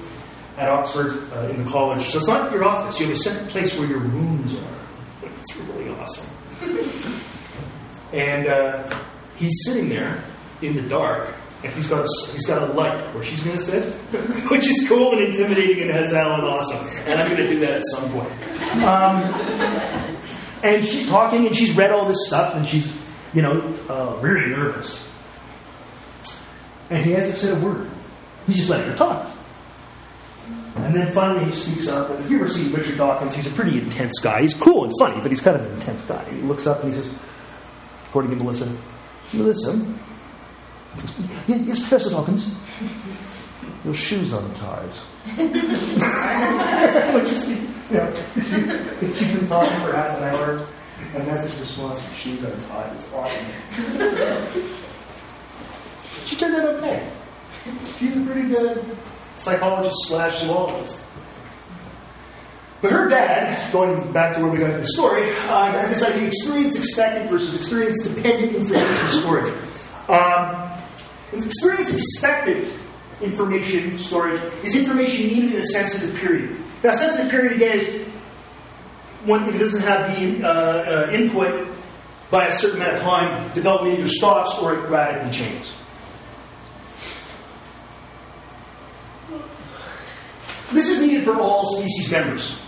[0.58, 2.02] at Oxford uh, in the college.
[2.02, 3.00] So it's not your office.
[3.00, 5.26] You have a separate place where your rooms are.
[5.40, 6.36] It's really awesome.
[8.12, 8.98] and uh,
[9.36, 10.22] he's sitting there
[10.60, 13.62] in the dark, and he's got a, he's got a light where she's going to
[13.62, 13.84] sit,
[14.50, 16.86] which is cool and intimidating and has and awesome.
[17.06, 18.30] And I'm going to do that at some point.
[18.84, 19.22] Um,
[20.64, 23.00] and she's talking, and she's read all this stuff, and she's,
[23.34, 25.08] you know, uh, very nervous.
[26.90, 27.88] And he hasn't said a word.
[28.46, 29.28] He's just letting her talk.
[30.76, 32.10] And then finally he speaks up.
[32.10, 34.42] And if you ever see Richard Dawkins, he's a pretty intense guy.
[34.42, 36.24] He's cool and funny, but he's kind of an intense guy.
[36.30, 37.18] He looks up and he says,
[38.06, 38.74] according to Melissa,
[39.34, 39.84] Melissa, "Ye-
[41.46, 42.54] yes, Professor Dawkins,
[43.84, 44.88] your shoes untied.
[47.14, 47.48] Which is,
[47.90, 50.66] you know, she, she's been talking for half an hour,
[51.14, 52.02] and that's his response.
[52.02, 52.96] Your shoes untied.
[52.96, 53.46] It's awesome.
[56.26, 57.08] she turned out okay.
[57.98, 58.84] She's a pretty good
[59.36, 61.02] psychologist slash zoologist.
[62.82, 66.26] But her dad, going back to where we got the story, uh, had this idea
[66.26, 69.54] experience expected versus experience dependent information storage.
[70.08, 70.71] Um,
[71.32, 72.66] experience expected
[73.20, 76.56] information storage is information needed in a sensitive period.
[76.82, 78.08] Now, sensitive period again is
[79.24, 81.68] when if it doesn't have the uh, uh, input
[82.30, 85.76] by a certain amount of time, development either stops or it radically changes.
[90.72, 92.58] This is needed for all species members.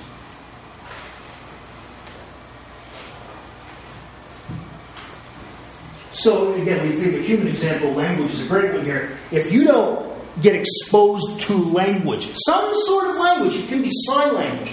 [6.15, 9.17] So again, we think a human example, language is a great one here.
[9.33, 14.35] If you don't get exposed to language, some sort of language, it can be sign
[14.35, 14.73] language.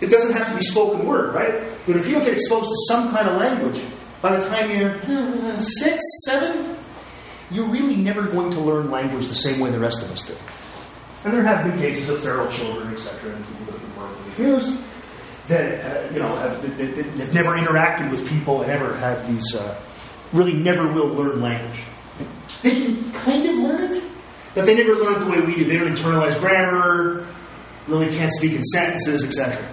[0.00, 1.54] It doesn't have to be spoken word, right?
[1.86, 3.84] But if you don't get exposed to some kind of language,
[4.22, 6.76] by the time you're uh, six, seven,
[7.50, 10.34] you're really never going to learn language the same way the rest of us do.
[11.24, 14.32] And there have been cases of feral children, etc., and people that have been verbally
[14.32, 14.87] abused
[15.48, 19.24] that uh, you know have, that, that, have never interacted with people and ever had
[19.26, 19.80] these uh,
[20.32, 21.84] really never will learn language.
[22.62, 24.02] They can kind of learn it,
[24.54, 25.64] but they never learn it the way we do.
[25.64, 27.26] They don't internalize grammar,
[27.86, 29.66] really can't speak in sentences, etc.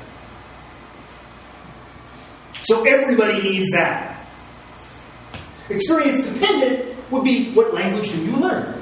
[2.64, 4.26] So everybody needs that.
[5.70, 8.82] Experience dependent would be what language do you learn?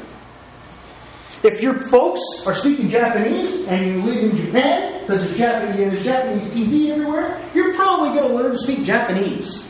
[1.44, 6.04] If your folks are speaking Japanese and you live in Japan, because there's Japanese, there's
[6.04, 9.70] Japanese TV everywhere, you're probably going to learn to speak Japanese.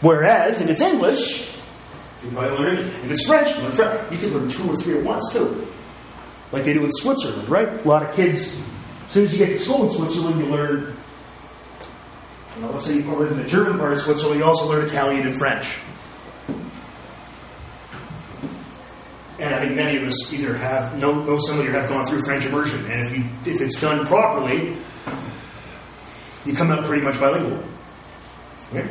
[0.00, 1.56] Whereas if it's English,
[2.24, 2.78] you might learn.
[2.78, 4.12] If it's French, you learn French.
[4.12, 5.66] You can learn two or three at once too,
[6.52, 7.68] like they do in Switzerland, right?
[7.68, 8.58] A lot of kids,
[9.06, 10.94] as soon as you get to school in Switzerland, you learn.
[12.56, 14.84] You know, let's say you live in the German part of Switzerland, you also learn
[14.84, 15.78] Italian and French.
[19.38, 22.22] And I think many of us either have know, know somebody or have gone through
[22.24, 22.90] French immersion.
[22.90, 24.74] And if you if it's done properly,
[26.44, 27.62] you come out pretty much bilingual.
[28.70, 28.88] Okay?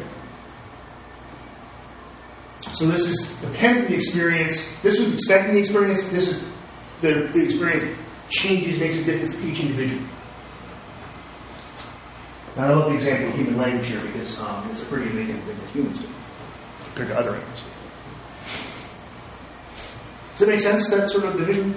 [2.72, 4.80] So this is depends on the experience.
[4.82, 6.08] This was expecting the experience.
[6.10, 6.50] This is
[7.02, 7.84] the, the experience
[8.30, 10.04] changes, makes a difference for each individual.
[12.56, 15.38] And I love the example of human language here because um, it's a pretty amazing
[15.38, 16.10] thing that humans do
[16.86, 17.69] compared to other animals.
[20.40, 21.74] Does it make sense, that sort of division?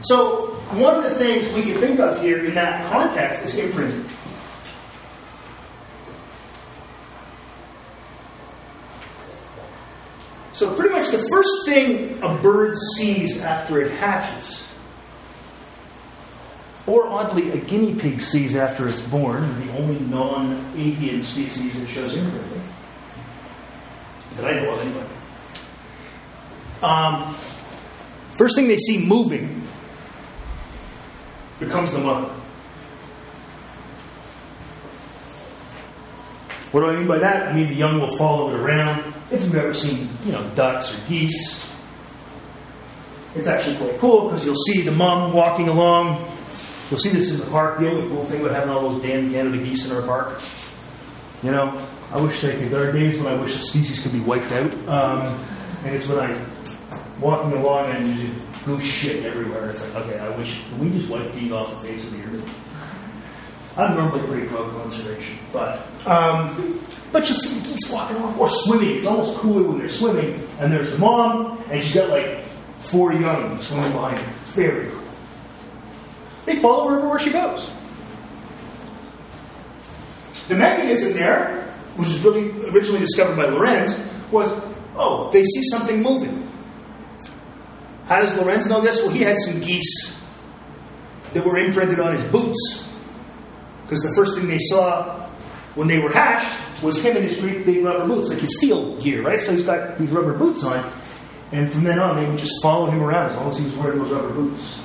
[0.00, 4.04] So, one of the things we can think of here in that context is imprinting.
[10.52, 14.68] So, pretty much the first thing a bird sees after it hatches,
[16.88, 21.86] or oddly, a guinea pig sees after it's born, the only non avian species that
[21.86, 22.62] shows imprinting,
[24.34, 25.15] that I know of anyway.
[26.82, 27.32] Um,
[28.36, 29.62] first thing they see moving
[31.58, 32.28] becomes the mother.
[36.72, 37.48] What do I mean by that?
[37.48, 39.00] I mean the young will follow it around.
[39.30, 41.74] If you've ever seen, you know, ducks or geese,
[43.34, 46.18] it's actually quite cool because you'll see the mom walking along.
[46.90, 47.78] You'll see this in the park.
[47.78, 50.40] The only cool thing about having all those damn Canada geese in our park,
[51.42, 51.80] you know,
[52.12, 52.70] I wish they could.
[52.70, 55.44] There are days when I wish the species could be wiped out, um,
[55.84, 56.38] and it's when I'm
[57.20, 59.70] walking along and you just goose shit everywhere.
[59.70, 62.24] It's like, okay, I wish can we just wipe these off the face of the
[62.24, 63.78] earth.
[63.78, 66.80] I'm normally pretty pro conservation, but um,
[67.12, 68.96] but you'll see the geese walking along or swimming.
[68.96, 72.40] It's almost cooler when they're swimming, and there's the mom, and she's got like
[72.78, 74.32] four young swimming behind her.
[74.40, 75.02] It's very cool.
[76.46, 77.72] They follow her everywhere she goes.
[80.48, 81.62] The mechanism there,
[81.96, 83.98] which was really originally discovered by Lorenz,
[84.30, 84.48] was
[84.98, 86.45] Oh, they see something moving.
[88.06, 89.02] How does Lorenz know this?
[89.02, 90.24] Well, he had some geese
[91.32, 92.82] that were imprinted on his boots.
[93.82, 95.28] Because the first thing they saw
[95.74, 96.50] when they were hatched
[96.82, 99.40] was him in his great big rubber boots, like his field gear, right?
[99.40, 100.90] So he's got these rubber boots on.
[101.52, 103.76] And from then on, they would just follow him around as long as he was
[103.76, 104.80] wearing those rubber boots.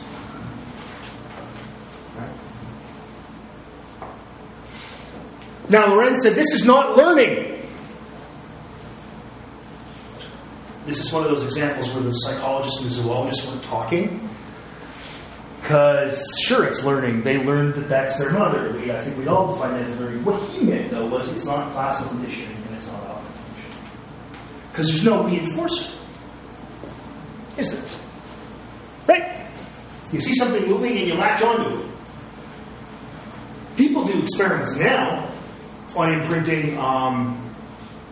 [5.69, 7.50] Now, Lorenz said, This is not learning.
[10.86, 14.27] This is one of those examples where the psychologist and the zoologist weren't talking.
[15.61, 17.21] Because, sure, it's learning.
[17.21, 18.73] They learned that that's their mother.
[18.73, 20.25] We, I think we'd all define that as learning.
[20.25, 23.89] What he meant, though, was it's not classical conditioning and it's not outcome conditioning.
[24.71, 25.95] Because there's no reinforcer.
[27.57, 27.99] Is there?
[29.07, 29.45] Right?
[30.11, 31.86] You see something moving and you latch onto it.
[33.77, 35.29] People do experiments now
[35.95, 37.38] on imprinting, um,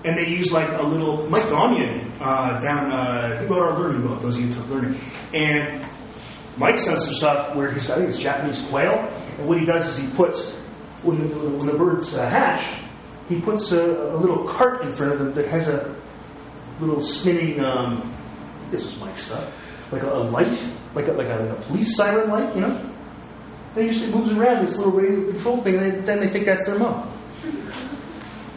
[0.06, 2.92] and they use like a little Mike Domjan uh, down.
[2.92, 4.22] Uh, he wrote our learning book.
[4.22, 5.00] Those of you who took learning,
[5.34, 5.86] and
[6.58, 9.66] Mike's done some stuff where he's got I think it's Japanese quail, and what he
[9.66, 10.56] does is he puts
[11.04, 12.82] when the, when the birds uh, hatch,
[13.30, 15.96] he puts a, a little cart in front of them that has a
[16.80, 17.64] little spinning.
[17.64, 18.14] Um,
[18.72, 20.62] this was Mike's stuff, like a, a light,
[20.94, 22.92] like a, like a, like a police siren light, you know.
[23.76, 26.46] And he just moves around this little radio control thing, and then, then they think
[26.46, 27.10] that's their mom.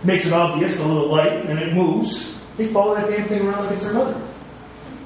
[0.04, 2.31] Makes it obvious, the little light, and it moves.
[2.57, 4.20] They follow that damn thing around like it's their mother.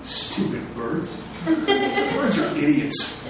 [0.04, 1.20] Stupid birds.
[1.44, 3.24] birds are idiots.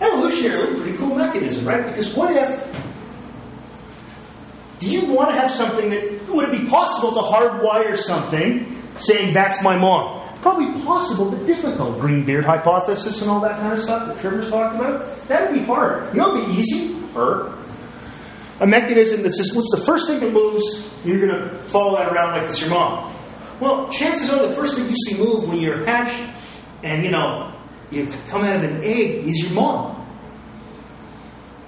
[0.00, 1.86] Evolutionarily, pretty cool mechanism, right?
[1.86, 2.66] Because what if
[4.80, 8.64] do you want to have something that would it be possible to hardwire something
[8.98, 10.20] saying that's my mom?
[10.40, 12.00] Probably possible, but difficult.
[12.00, 15.06] Green beard hypothesis and all that kind of stuff that Trevor's talked about.
[15.28, 16.14] That would be hard.
[16.14, 16.96] You know, it'd be easy.
[17.14, 17.52] Or
[18.60, 22.12] a mechanism that says, "What's the first thing that moves?" You're going to follow that
[22.12, 23.12] around like it's your mom.
[23.58, 26.22] Well, chances are the first thing you see move when you're hatched,
[26.82, 27.52] and you know,
[27.90, 29.96] you come out of an egg is your mom.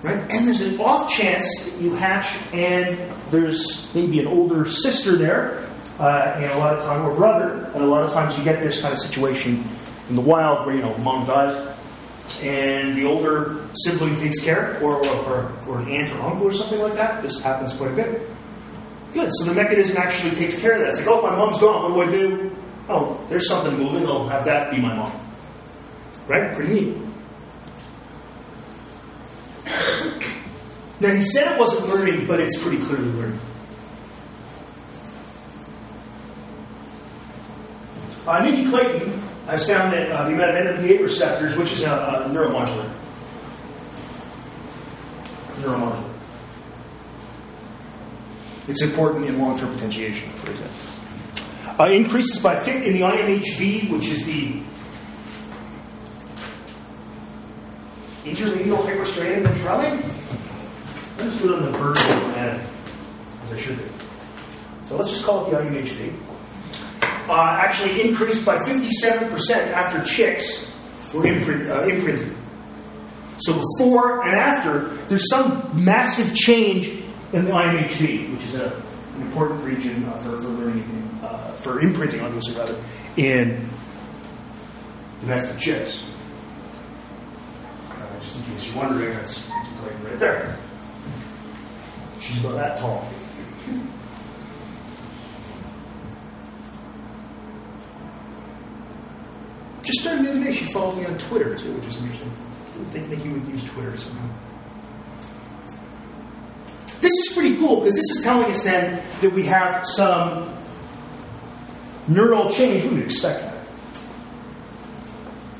[0.02, 0.16] Right?
[0.16, 2.98] And there's an off chance that you hatch and
[3.30, 5.66] there's maybe an older sister there,
[6.00, 8.60] uh, and a lot of time or brother, and a lot of times you get
[8.62, 9.64] this kind of situation
[10.08, 11.54] in the wild where you know mom dies,
[12.42, 16.80] and the older sibling takes care, or or, or an aunt or uncle or something
[16.80, 17.22] like that.
[17.22, 18.28] This happens quite a bit.
[19.12, 19.30] Good.
[19.32, 20.88] So the mechanism actually takes care of that.
[20.88, 21.94] It's like, oh, my mom's gone.
[21.94, 22.56] What do I do?
[22.88, 24.06] Oh, there's something moving.
[24.06, 25.12] I'll have that be my mom.
[26.26, 26.54] Right?
[26.54, 26.96] Pretty neat.
[31.00, 33.40] Now, he said it wasn't learning, but it's pretty clearly learning.
[38.24, 41.90] Uh, Nikki Clayton has found that uh, the amount of NMDA receptors, which is a,
[41.90, 42.92] a neuromodulator,
[45.60, 46.12] neuromodulator,
[48.68, 50.76] it's important in long-term potentiation, for example.
[51.80, 54.60] Uh, increases by 50 in the IMHV, which is the
[58.24, 60.18] intermedial hyperstriatum ventrale.
[61.18, 62.64] Let's do it on the vertical anatomy,
[63.42, 63.84] as I should do.
[64.84, 66.12] So let's just call it the IMHV.
[67.28, 70.74] Uh, actually increased by 57% after chicks
[71.14, 72.34] were imprint, uh, imprinted.
[73.38, 76.88] So before and after, there's some massive change
[77.32, 78.72] in the IMHV, which is a,
[79.16, 82.76] an important region uh, for, for learning, uh, for imprinting or rather,
[83.16, 83.68] in
[85.20, 86.04] domestic chicks.
[87.90, 90.56] Uh, just in case you're wondering, that's right there.
[92.20, 93.08] She's about that tall.
[99.82, 102.30] Just started the other day, she followed me on Twitter too, which is interesting.
[102.30, 104.28] I didn't think Nikki would use Twitter somehow.
[107.00, 110.54] This is pretty cool because this is telling us then that we have some
[112.06, 112.84] neural change.
[112.84, 113.56] We would expect that.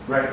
[0.07, 0.31] Right?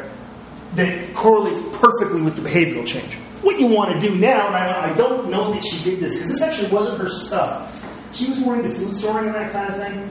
[0.76, 3.16] That correlates perfectly with the behavioral change.
[3.42, 6.14] What you want to do now, and I, I don't know that she did this
[6.14, 8.16] because this actually wasn't her stuff.
[8.16, 10.10] She was more into food storing and that kind of thing.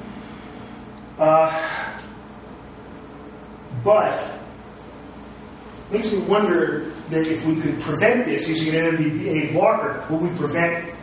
[1.19, 1.88] Uh,
[3.85, 4.15] but
[5.89, 10.21] it makes me wonder that if we could prevent this using an NMDA blocker, would
[10.21, 10.95] we prevent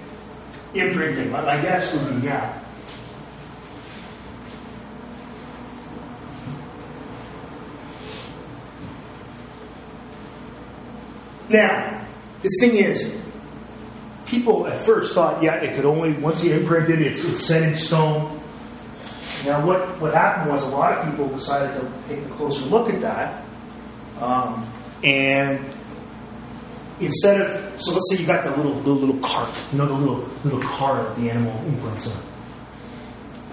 [0.73, 1.31] imprinting?
[1.31, 2.61] My guess would be yeah.
[11.49, 12.05] Now,
[12.41, 13.15] the thing is,
[14.25, 17.63] people at first thought, yeah, it could only once you imprint it, it's, it's set
[17.63, 18.34] in stone.
[19.45, 22.89] Now, what, what happened was a lot of people decided to take a closer look
[22.89, 23.43] at that,
[24.19, 24.67] um,
[25.03, 25.63] and
[26.99, 30.27] instead of so let's say you got the little little, cart, you know the little
[30.43, 32.23] little car that the animal imprints on.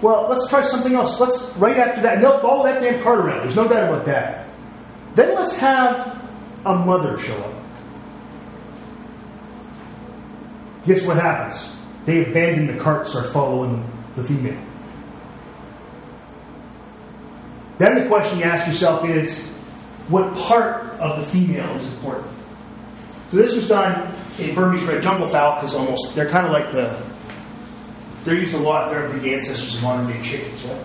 [0.01, 1.19] Well, let's try something else.
[1.19, 3.41] Let's right after that, and they'll follow that damn cart around.
[3.41, 4.47] There's no doubt about that.
[5.15, 6.21] Then let's have
[6.65, 7.53] a mother show up.
[10.87, 11.79] Guess what happens?
[12.05, 13.85] They abandon the cart, start following
[14.15, 14.59] the female.
[17.83, 19.51] Then the question you ask yourself is,
[20.07, 22.29] what part of the female is important?
[23.29, 24.09] So this was done
[24.39, 26.97] in Burmese red jungle fowl because almost they're kind of like the
[28.23, 28.89] they're used a lot.
[28.89, 30.63] They're the ancestors of modern day chickens.
[30.63, 30.81] Right?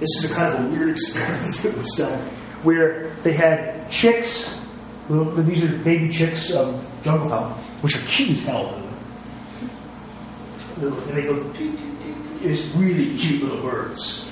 [0.00, 2.18] This is a kind of a weird experiment that was done
[2.62, 4.58] where they had chicks.
[5.10, 7.50] These are baby chicks of jungle fowl,
[7.82, 8.82] which are cute as hell.
[10.80, 11.52] And they go.
[12.40, 14.27] It's really cute little birds.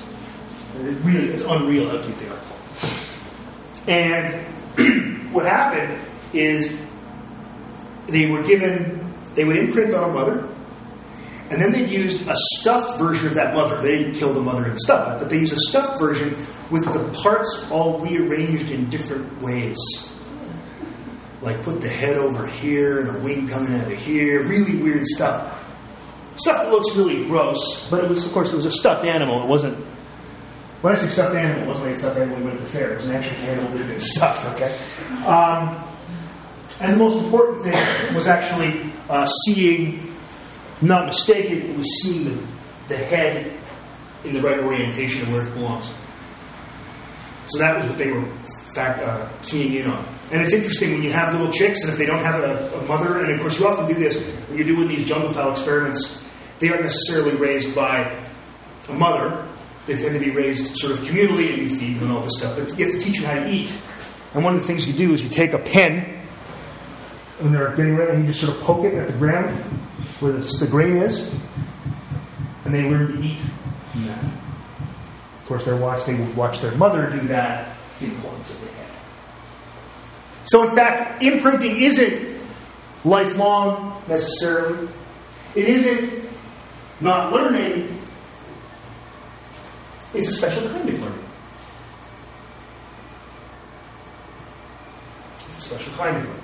[0.81, 2.41] It really, it's unreal how cute they are.
[3.89, 5.99] And what happened
[6.33, 6.85] is
[8.07, 10.49] they were given, they would imprint on a mother,
[11.51, 13.81] and then they used a stuffed version of that mother.
[13.81, 16.31] They didn't kill the mother and stuff it, but they used a stuffed version
[16.70, 19.79] with the parts all rearranged in different ways.
[21.43, 24.43] Like put the head over here and a wing coming out of here.
[24.43, 25.53] Really weird stuff.
[26.37, 29.43] Stuff that looks really gross, but it was, of course, it was a stuffed animal.
[29.43, 29.86] It wasn't.
[30.83, 32.70] When I say stuffed animal, it wasn't like a stuffed animal we went to the
[32.70, 32.93] fair.
[32.93, 34.55] It was an actual animal that had been stuffed.
[34.55, 35.27] Okay.
[35.27, 35.77] Um,
[36.81, 40.12] and the most important thing was actually uh, seeing,
[40.83, 42.47] not mistaken, it was seeing the,
[42.89, 43.53] the head
[44.24, 45.95] in the right orientation of where it belongs.
[47.49, 48.24] So that was what they were
[48.74, 50.05] fact, uh, keying in on.
[50.33, 52.85] And it's interesting when you have little chicks, and if they don't have a, a
[52.87, 56.22] mother, and of course you often do this when you're doing these jungle fowl experiments,
[56.59, 58.14] they aren't necessarily raised by
[58.89, 59.47] a mother.
[59.87, 62.39] They tend to be raised sort of communally, and you feed them and all this
[62.39, 62.59] stuff.
[62.59, 63.76] But you have to teach them how to eat.
[64.34, 66.12] And one of the things you do is you take a pen
[67.41, 69.51] and they're getting ready, and you just sort of poke it at the ground
[70.20, 71.34] where the, the grain is,
[72.64, 73.39] and they learn to eat
[73.93, 74.24] from that.
[74.24, 77.68] Of course, they're watch, they watch their mother do that.
[78.01, 78.91] The importance of the head.
[80.45, 82.41] So, in fact, imprinting isn't
[83.05, 84.89] lifelong necessarily.
[85.55, 86.28] It isn't
[87.01, 87.95] not learning.
[90.17, 91.25] It's a special kind of learning.
[95.47, 96.43] It's a special kind of learning.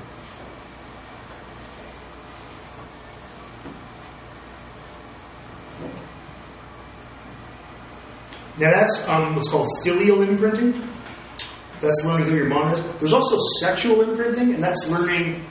[8.59, 10.75] Now that's um, what's called filial imprinting.
[11.81, 12.97] That's learning who your mom is.
[12.99, 15.43] There's also sexual imprinting, and that's learning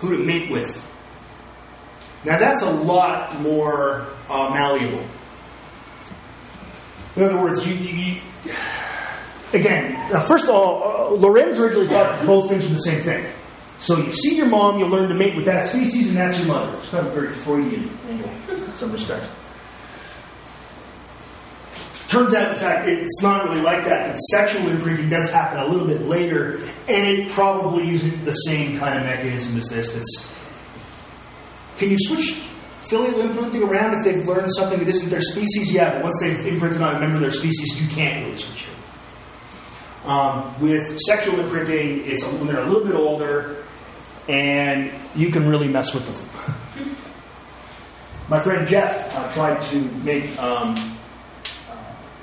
[0.00, 0.88] who to mate with.
[2.24, 5.04] Now that's a lot more uh, malleable.
[7.16, 8.20] In other words, you, you, you
[9.52, 13.32] again, uh, first of all, uh, Lorenz originally thought both things were the same thing.
[13.78, 16.48] So you see your mom, you learn to mate with that species, and that's your
[16.48, 16.76] mother.
[16.78, 19.28] It's kind of a very Freudian angle in some respects.
[22.08, 24.06] Turns out, in fact, it's not really like that.
[24.06, 28.78] That sexual imprinting does happen a little bit later, and it probably uses the same
[28.78, 29.94] kind of mechanism as this.
[29.94, 30.42] That's
[31.78, 32.51] can you switch
[32.88, 35.72] filial imprinting around if they've learned something that isn't their species?
[35.72, 38.64] yet, but once they've imprinted on a member of their species, you can't really switch
[38.64, 40.08] it.
[40.08, 43.64] Um, with sexual imprinting, it's when they're a little bit older,
[44.28, 46.96] and you can really mess with them.
[48.28, 50.36] My friend Jeff uh, tried to make.
[50.42, 50.74] Um,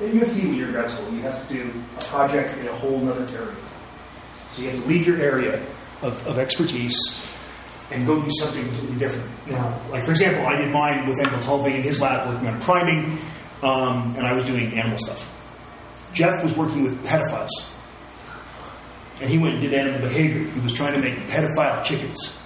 [0.01, 1.13] you have to when you're in grad school.
[1.13, 3.55] You have to do a project in a whole other area.
[4.51, 5.61] So you have to leave your area
[6.01, 6.97] of, of expertise
[7.91, 9.29] and go do something completely different.
[9.47, 12.61] Now, like for example, I did mine with Endel Tulving in his lab working on
[12.61, 13.17] priming,
[13.63, 15.35] um, and I was doing animal stuff.
[16.13, 17.49] Jeff was working with pedophiles.
[19.21, 20.49] And he went and did animal behavior.
[20.49, 22.39] He was trying to make pedophile chickens.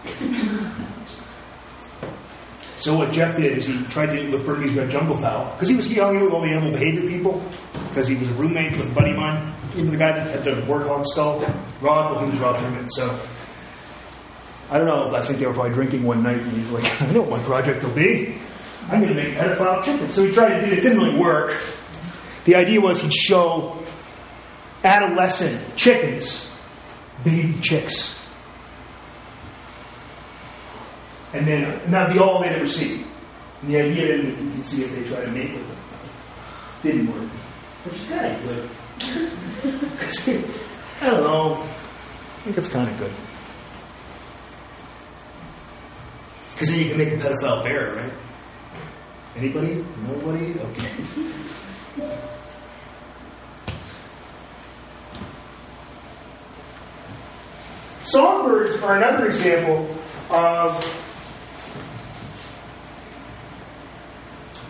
[2.78, 5.76] So what Jeff did is he tried to with Burmese red jungle fowl because he
[5.76, 7.42] was he hung out with all the animal behavior people
[7.88, 9.54] because he was a roommate with a buddy of mine.
[9.78, 11.40] even the guy that had the warthog skull.
[11.80, 12.92] Rob, well, he was Rob's roommate.
[12.92, 13.08] So
[14.72, 15.16] I don't know.
[15.16, 17.44] I think they were probably drinking one night and he's like, I know what my
[17.44, 18.36] project will be.
[18.90, 20.14] I'm going to make pedophile chickens.
[20.14, 20.82] So he tried to do it.
[20.82, 21.56] Didn't really work.
[22.46, 23.78] The idea was he'd show
[24.84, 26.54] adolescent chickens,
[27.24, 28.20] baby chicks.
[31.34, 33.04] And then and that'd be all they'd ever see.
[33.62, 35.78] And the idea that you could see if they try to mate with them.
[36.92, 37.30] Didn't work.
[37.86, 38.70] Which is kind of good.
[41.02, 41.54] I don't know.
[41.56, 43.12] I think it's kind of good.
[46.54, 48.12] Because then you can make a pedophile bear, right?
[49.36, 49.84] Anybody?
[50.08, 50.54] Nobody?
[50.60, 51.04] Okay.
[58.04, 59.90] Songbirds are another example
[60.30, 60.84] of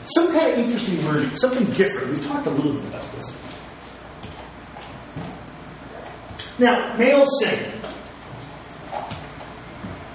[0.06, 2.10] some kind of interesting learning, something different.
[2.10, 3.38] We've talked a little bit about this.
[6.60, 7.60] Now, males sing.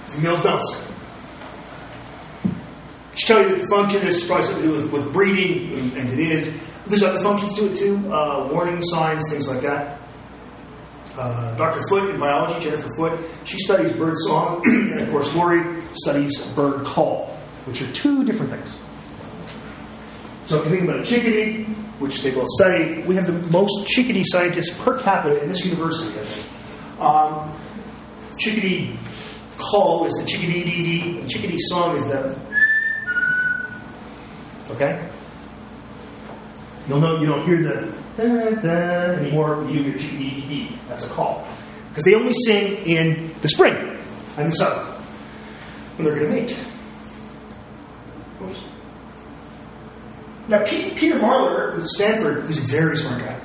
[0.07, 0.88] Females don't sing.
[3.19, 5.97] I tell you that the function is probably something to do with, with breeding, and,
[5.97, 6.57] and it is.
[6.87, 9.99] There's other functions to it too, uh, warning signs, things like that.
[11.17, 11.81] Uh, Dr.
[11.89, 15.61] Foote in biology, Jennifer Foote, she studies bird song, and of course, Lori
[15.95, 17.25] studies bird call,
[17.65, 18.81] which are two different things.
[20.45, 21.65] So if you think about a chickadee,
[21.99, 26.17] which they both study, we have the most chickadee scientists per capita in this university,
[26.17, 27.01] I think.
[27.01, 27.51] Um,
[28.37, 28.97] chickadee
[29.57, 32.48] call is the chickadee dee dee, and chickadee song is the.
[34.71, 35.07] Okay?
[36.87, 38.69] You'll know you don't hear the da, da
[39.19, 40.77] anymore you hear chickadee dee dee.
[40.87, 41.47] That's a call.
[41.89, 43.75] Because they only sing in the spring
[44.37, 44.83] and the summer
[45.95, 46.65] when they're going to mate.
[50.47, 53.39] Now, Pete, Peter Marler, at Stanford, who's a very smart guy,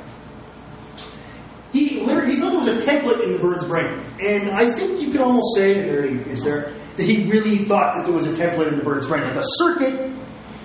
[1.72, 4.00] he literally he thought there was a template in the bird's brain.
[4.22, 8.14] And I think you could almost say, is there, that he really thought that there
[8.14, 10.13] was a template in the bird's brain, like a circuit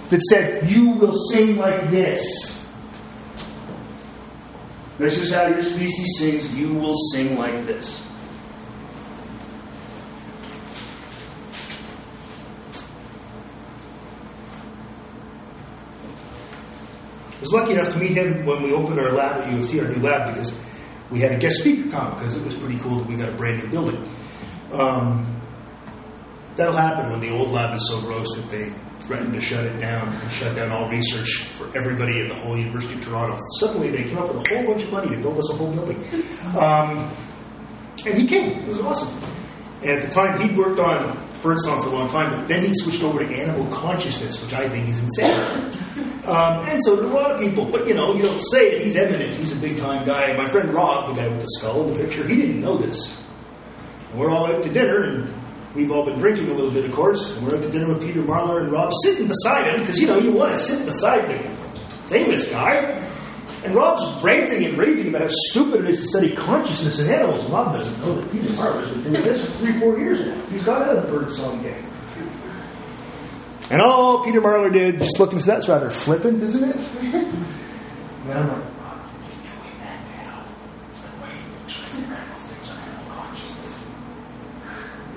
[0.10, 2.60] that said, you will sing like this.
[4.98, 8.06] This is how your species sings, you will sing like this.
[17.32, 19.70] I was lucky enough to meet him when we opened our lab at U of
[19.70, 20.60] T, our new lab, because
[21.10, 23.32] we had a guest speaker come because it was pretty cool that we got a
[23.32, 24.10] brand new building.
[24.74, 25.40] Um,
[26.58, 29.80] that'll happen when the old lab is so gross that they threatened to shut it
[29.80, 33.38] down and shut down all research for everybody in the whole University of Toronto.
[33.60, 35.72] Suddenly they came up with a whole bunch of money to build us a whole
[35.72, 35.98] building.
[36.58, 37.10] Um,
[38.06, 38.60] and he came.
[38.60, 39.14] It was awesome.
[39.82, 42.74] And at the time, he'd worked on birdsong for a long time, but then he
[42.76, 45.34] switched over to animal consciousness, which I think is insane.
[46.26, 47.66] Um, and so did a lot of people.
[47.66, 48.82] But, you know, you don't say it.
[48.84, 49.34] He's eminent.
[49.36, 50.36] He's a big time guy.
[50.36, 53.24] My friend Rob, the guy with the skull in the picture, he didn't know this.
[54.14, 55.34] We're all out to dinner, and
[55.76, 57.38] we've all been drinking a little bit, of course.
[57.38, 60.08] And we're out to dinner with Peter Marler and Rob sitting beside him, because, you
[60.08, 61.38] know, you want to sit beside the
[62.08, 62.96] famous guy.
[63.66, 67.44] And Rob's ranting and raving about how stupid it is to study consciousness in animals.
[67.44, 70.42] And Rob doesn't know that Peter Marler's been doing this for three, four years now.
[70.46, 71.86] He's got out of the bird song game.
[73.72, 76.76] And all Peter Marler did just looked and said, That's rather flippant, isn't it?
[76.76, 80.44] and I'm like, Rob, he's doing that now.
[80.92, 83.92] It's like, wait, we're trying to figure out how things are animal consciousness.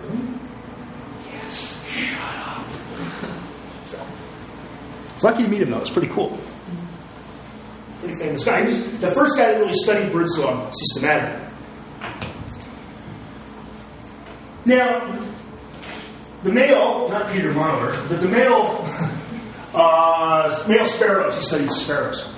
[0.02, 0.22] Really?
[1.32, 2.66] Yes, shut up.
[3.86, 3.98] so,
[5.22, 5.78] it's lucky to meet him, though.
[5.78, 6.36] It's pretty cool.
[8.00, 8.62] Pretty famous guy.
[8.62, 11.46] He was the first guy that really studied birdsong systematically.
[14.64, 15.20] Now,
[16.42, 18.84] the male, not Peter Marler, but the male,
[19.74, 22.34] uh, male sparrows, he studied sparrows.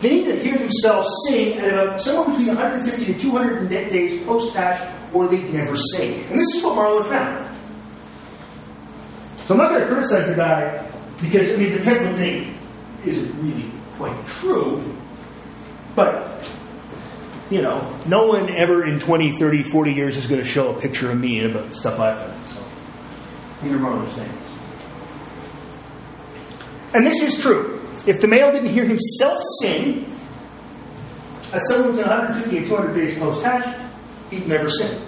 [0.00, 4.56] They need to hear themselves sing at about somewhere between 150 to 200 days post
[4.56, 4.80] hatch,
[5.12, 6.14] or they'd never sing.
[6.30, 7.54] And this is what Marler found.
[9.40, 10.90] So I'm not going to criticize the guy
[11.20, 12.54] because, I mean, the template thing
[13.04, 14.82] isn't really quite true,
[15.94, 16.30] but
[17.50, 20.80] you know, no one ever in 20, 30, 40 years is going to show a
[20.80, 22.46] picture of me and about the stuff I've done.
[22.46, 22.64] So,
[23.62, 24.50] Peter Marler's things.
[26.94, 27.80] And this is true.
[28.06, 30.06] If the male didn't hear himself sing
[31.52, 33.80] at uh, somewhere between 150 and 200 days post hatch,
[34.30, 35.00] he'd never sing.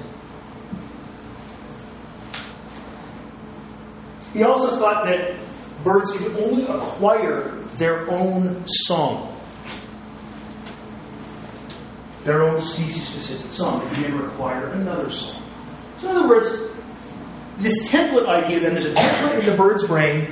[4.33, 5.35] He also thought that
[5.87, 9.37] birds can only acquire their own song
[12.27, 13.89] their own species specific song.
[13.89, 15.43] They can never acquire another song.
[15.99, 16.49] So, in other words,
[17.59, 20.27] this template idea then there's a template in the bird's brain.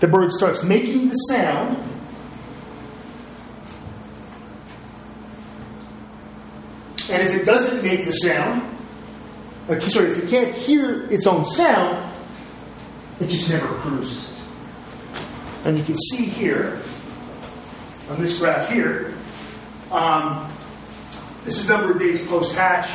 [0.00, 1.78] The bird starts making the sound.
[7.10, 8.62] And if it doesn't make the sound,
[9.68, 12.12] uh, sorry, if it can't hear its own sound,
[13.20, 14.31] it just never produces.
[15.64, 16.80] And you can see here,
[18.10, 19.14] on this graph here,
[19.92, 20.50] um,
[21.44, 22.88] this is number of days post hatch.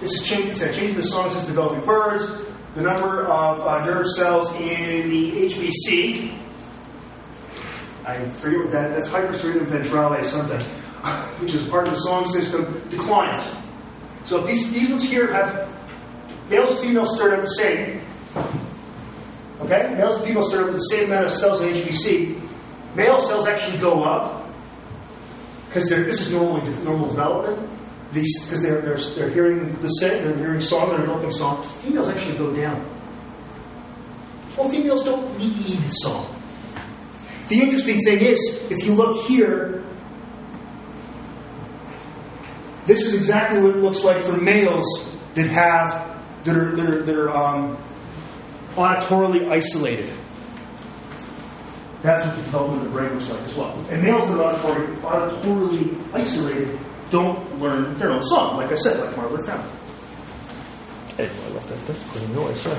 [0.00, 2.44] This is changing, said, changing the song since developing birds.
[2.74, 6.34] The number of uh, nerve cells in the HVC.
[8.04, 8.94] I forget what that.
[8.94, 10.60] That's hyperstriatum ventrale something,
[11.40, 12.82] which is part of the song system.
[12.90, 13.56] Declines.
[14.24, 15.70] So if these these ones here have
[16.50, 18.02] males and females start out the same.
[19.66, 22.40] Okay, males and females start with the same amount of cells in HVC.
[22.94, 24.48] Male cells actually go up
[25.66, 27.68] because this is normal normal development.
[28.12, 31.64] because they're, they're they're hearing the sing, they're hearing song, they're developing song.
[31.64, 32.76] Females actually go down.
[34.56, 36.32] Well, females don't need song.
[37.48, 39.82] The interesting thing is, if you look here,
[42.86, 47.02] this is exactly what it looks like for males that have that are that are,
[47.02, 47.76] that are um,
[48.76, 50.12] auditorily isolated.
[52.02, 53.84] That's what the development of the brain looks like as well.
[53.90, 56.78] And males that are auditory, auditorily isolated
[57.10, 59.68] don't learn their own song, like I said, like Margaret found.
[61.16, 61.96] Hey, I left that there.
[62.12, 62.76] Putting noise, sorry.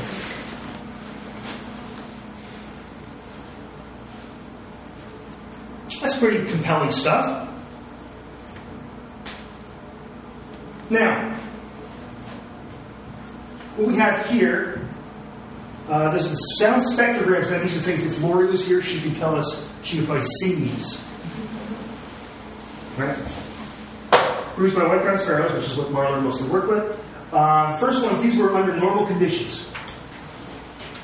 [6.02, 7.50] That's pretty compelling stuff.
[10.90, 11.32] Now,
[13.76, 14.77] what we have here,
[15.90, 17.52] uh, this is sound spectrograms.
[17.52, 18.06] And these are things.
[18.06, 19.72] If Lori was here, she could tell us.
[19.84, 21.04] She could probably sing these.
[22.98, 23.16] Right?
[24.56, 27.34] Produced my white crowned sparrows, which is what Marler mostly worked with.
[27.34, 29.72] Uh, first ones, these were under normal conditions.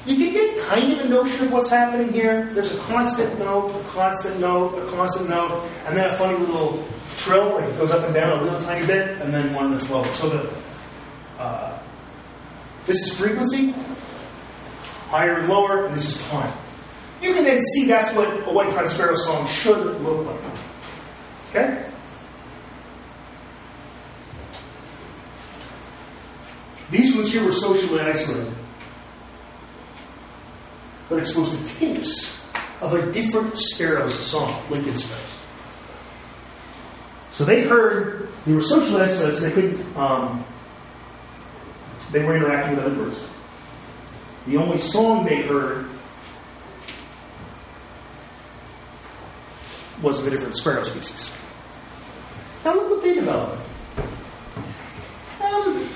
[0.06, 2.50] You can get kind of a notion of what's happening here.
[2.54, 6.86] There's a constant note, a constant note, a constant note, and then a funny little
[7.18, 9.90] trill, like it goes up and down a little tiny bit, and then one that's
[9.90, 10.12] lower.
[10.14, 10.54] So the
[11.40, 11.80] uh,
[12.86, 13.74] this is frequency,
[15.14, 16.51] higher and lower, and this is time.
[17.22, 20.39] You can then see that's what a white crowned sparrow song should look like.
[21.51, 21.86] Okay?
[26.89, 28.51] These ones here were socially isolated,
[31.09, 32.51] but exposed to tapes
[32.82, 35.39] of a different sparrow's song, Lincoln sparrows.
[37.34, 40.43] So they heard, they were socially isolated, so they couldn't, um,
[42.11, 43.30] they were interacting with other birds.
[44.48, 45.88] The only song they heard
[50.02, 51.36] was of a different sparrow species.
[52.66, 53.62] Now look what they developed.
[55.41, 55.88] Um,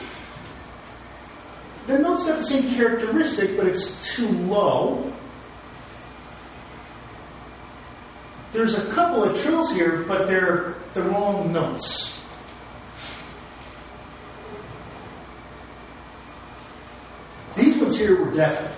[1.87, 5.11] the note's got the same characteristic, but it's too low.
[8.53, 12.16] There's a couple of trills here, but they're the wrong notes.
[17.97, 18.73] Here were deafened.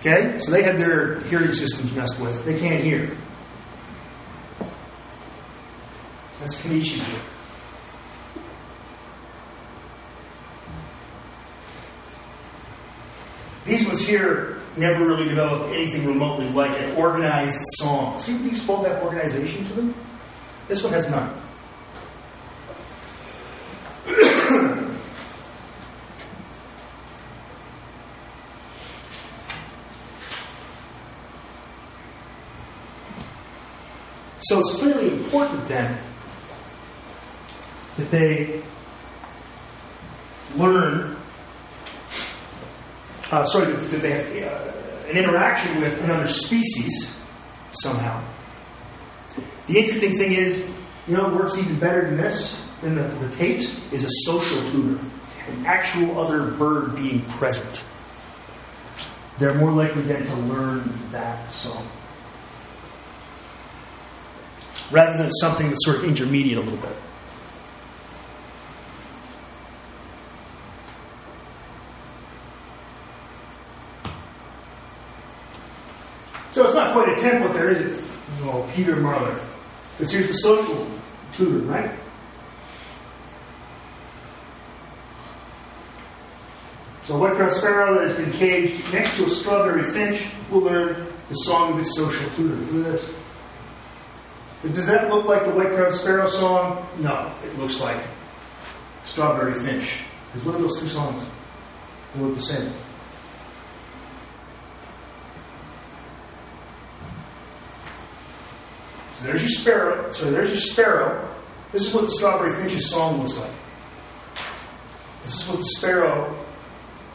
[0.00, 0.38] Okay?
[0.38, 2.44] So they had their hearing systems messed with.
[2.44, 3.10] They can't hear.
[6.40, 7.22] That's Konishi's work.
[13.64, 18.20] These ones here never really developed anything remotely like an organized song.
[18.20, 19.94] See, these both have organization to them.
[20.68, 21.34] This one has none.
[34.40, 35.98] So it's clearly important then
[37.96, 38.62] that they
[40.56, 41.16] learn
[43.32, 47.20] uh, sorry, that, they have uh, an interaction with another species
[47.72, 48.22] somehow.
[49.66, 50.58] The interesting thing is,
[51.08, 54.62] you know, what works even better than this, than the, the tapes, is a social
[54.70, 55.00] tutor,
[55.48, 57.84] an actual other bird being present.
[59.38, 61.86] They're more likely then to learn that song.
[64.90, 66.96] Rather than something that's sort of intermediate a little bit.
[76.52, 78.10] So it's not quite a template there, is it?
[78.42, 79.38] Oh, Peter Marler.
[79.98, 80.86] Because here's the social
[81.32, 81.90] tutor, right?
[87.02, 91.06] So a white-crowned sparrow that has been caged next to a strawberry finch will learn
[91.28, 92.54] the song of its social tutor.
[92.54, 93.25] Look at this.
[94.74, 96.86] Does that look like the white-crowned sparrow song?
[96.98, 98.00] No, it looks like
[99.04, 100.00] strawberry finch.
[100.32, 101.24] Because look at those two songs.
[102.14, 102.72] They look the same.
[109.12, 110.12] So there's your sparrow.
[110.12, 111.28] So there's your sparrow.
[111.72, 113.50] This is what the strawberry finch's song looks like.
[115.22, 116.36] This is what the sparrow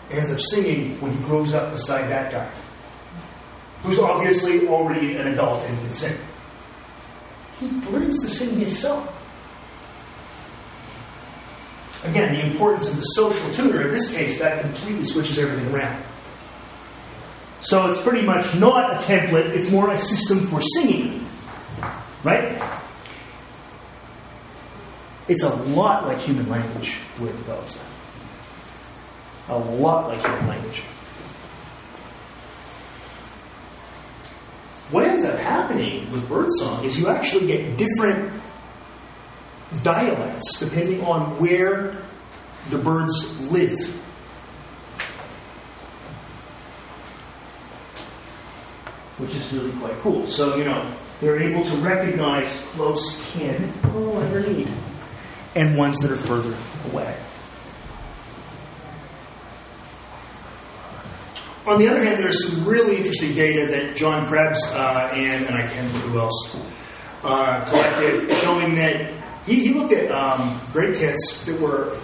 [0.10, 2.50] ends up singing when he grows up beside that guy,
[3.84, 6.18] who's obviously already an adult and can sing.
[7.62, 9.08] He learns sing his song.
[12.04, 16.04] Again, the importance of the social tutor, in this case, that completely switches everything around.
[17.62, 21.28] So it's pretty much not a template, it's more a system for singing.
[22.24, 22.60] Right?
[25.28, 27.84] It's a lot like human language, the way it develops.
[29.50, 30.80] A lot like human language.
[34.90, 38.32] What ends up happening with birdsong is you actually get different
[39.84, 41.96] dialects depending on where
[42.70, 43.80] the birds live.
[49.18, 50.26] Which is really quite cool.
[50.28, 54.74] So, you know, they're able to recognize close kin, oh, underneath,
[55.56, 56.56] and ones that are further
[56.92, 57.16] away.
[61.72, 65.56] On the other hand, there's some really interesting data that John Krebs uh, and, and
[65.56, 66.70] I can't remember who else
[67.24, 69.10] uh, collected, showing that
[69.46, 71.98] he, he looked at um, great tits that were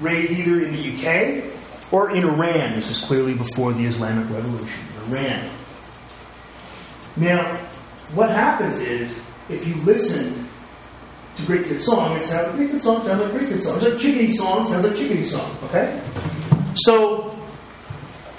[0.00, 1.52] raised either in the UK
[1.92, 2.74] or in Iran.
[2.74, 4.84] This is clearly before the Islamic Revolution.
[5.08, 5.50] In Iran.
[7.16, 7.56] Now,
[8.14, 10.48] what happens is if you listen
[11.38, 13.78] to Great Tit Song, it sounds like Great Tit Song sounds like Great Tit Song.
[13.78, 15.56] It's like Chickadee Song sounds like Chickadee Song.
[15.64, 16.00] Okay?
[16.76, 17.33] So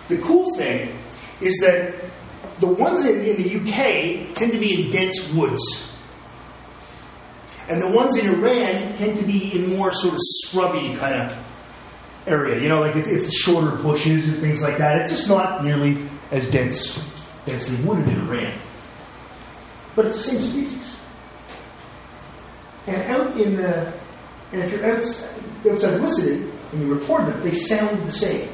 [0.08, 0.91] the cool thing
[1.41, 1.93] is that
[2.60, 5.97] the ones in, in the UK tend to be in dense woods.
[7.68, 12.24] And the ones in Iran tend to be in more sort of scrubby kind of
[12.28, 12.62] area.
[12.62, 15.01] You know, like it, it's shorter bushes and things like that.
[15.01, 15.97] It's just not nearly
[16.32, 16.97] as dense,
[17.45, 18.53] densely wooded in Iran.
[19.95, 21.06] But it's the same species.
[22.88, 23.93] And out in the,
[24.51, 28.49] and if you're outside, outside listening and you record them, they sound the same.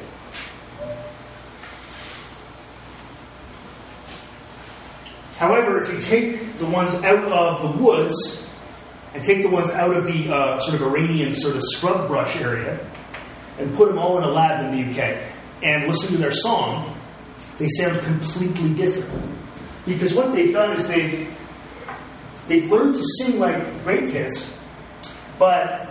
[5.42, 8.48] However, if you take the ones out of the woods
[9.12, 12.40] and take the ones out of the uh, sort of Iranian sort of scrub brush
[12.40, 12.78] area
[13.58, 15.20] and put them all in a lab in the UK
[15.64, 16.96] and listen to their song,
[17.58, 19.36] they sound completely different.
[19.84, 21.28] Because what they've done is they've
[22.46, 24.62] they've learned to sing like great tits,
[25.40, 25.90] but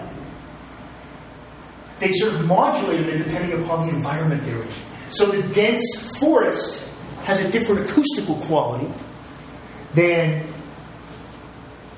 [1.99, 4.69] they sort of modulated it depending upon the environment they're in.
[5.09, 6.89] So the dense forest
[7.23, 8.89] has a different acoustical quality
[9.93, 10.43] than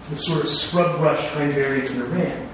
[0.09, 2.49] the sort of scrub brush areas in Iran.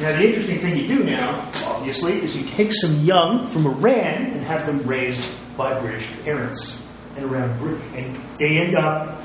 [0.00, 4.26] Now, the interesting thing you do now, obviously, is you take some young from Iran
[4.26, 6.86] and have them raised by British parents
[7.16, 7.82] and around Britain.
[7.96, 9.20] And they end up,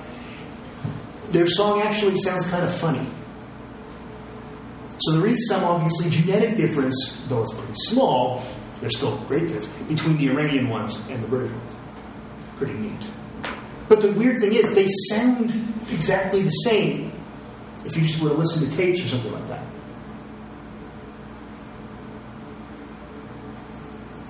[1.29, 3.05] their song actually sounds kind of funny.
[4.97, 8.41] So there is some, obviously, genetic difference, though it's pretty small,
[8.79, 11.75] there's still great difference, between the Iranian ones and the British ones.
[12.57, 13.07] Pretty neat.
[13.89, 15.51] But the weird thing is, they sound
[15.91, 17.11] exactly the same
[17.85, 19.63] if you just were to listen to tapes or something like that.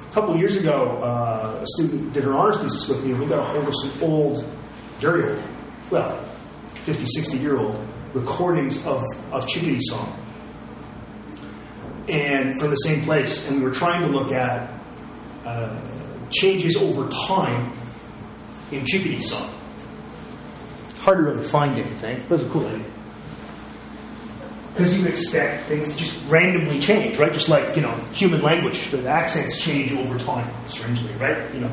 [0.09, 3.25] A couple years ago, uh, a student did her honors thesis with me, and we
[3.25, 4.45] got a hold of some old,
[4.99, 5.43] very old,
[5.89, 6.23] well,
[6.75, 7.79] 50, 60 year old
[8.13, 10.19] recordings of, of Chickadee Song.
[12.09, 13.49] And from the same place.
[13.49, 14.69] And we were trying to look at
[15.45, 15.79] uh,
[16.29, 17.71] changes over time
[18.75, 19.49] in Chickadee Song.
[20.99, 22.85] Hard to really find anything, but it's a cool idea.
[24.73, 27.31] Because you expect things to just randomly change, right?
[27.31, 31.37] Just like, you know, human language, the accents change over time, strangely, right?
[31.53, 31.71] You know.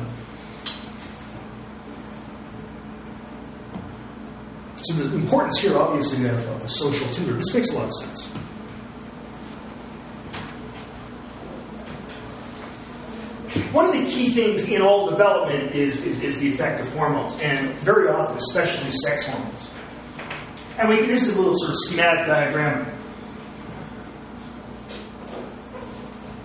[4.83, 7.93] So the importance here, obviously, of, of the social tutor, this makes a lot of
[7.93, 8.40] sense.
[13.71, 17.39] One of the key things in all development is, is, is, the effect of hormones,
[17.39, 19.71] and very often, especially sex hormones.
[20.77, 22.85] And we, this is a little sort of schematic diagram.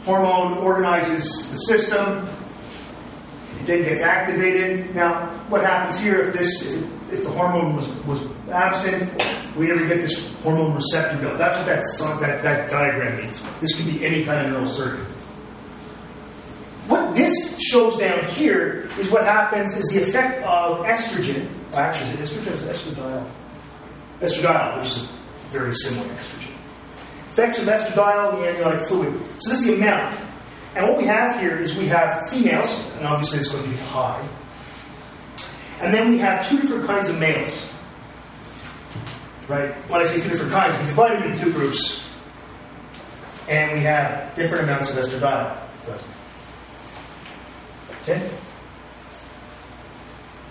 [0.04, 2.28] Hormone organizes the system,
[3.58, 4.94] it then gets activated.
[4.94, 8.22] Now, what happens here if this if, the hormone was, was
[8.52, 9.02] absent,
[9.56, 11.38] we never get this hormone receptor built.
[11.38, 11.66] That's what
[12.20, 13.42] that, that, that diagram means.
[13.58, 15.15] This could be any kind of neural circuit
[17.16, 21.48] this shows down here is what happens is the effect of estrogen.
[21.74, 23.26] Actually, is it estrogen or estradiol?
[24.20, 25.12] Estradiol, which is
[25.50, 26.54] very similar to estrogen.
[27.32, 29.12] Effects of estradiol in the amniotic fluid.
[29.38, 30.18] So this is the amount.
[30.74, 33.76] And what we have here is we have females, and obviously it's going to be
[33.76, 34.26] high.
[35.80, 37.70] And then we have two different kinds of males.
[39.48, 39.72] Right?
[39.88, 42.06] When I say two different kinds, we divide them into two groups.
[43.48, 45.56] And we have different amounts of estradiol.
[48.08, 48.30] Okay?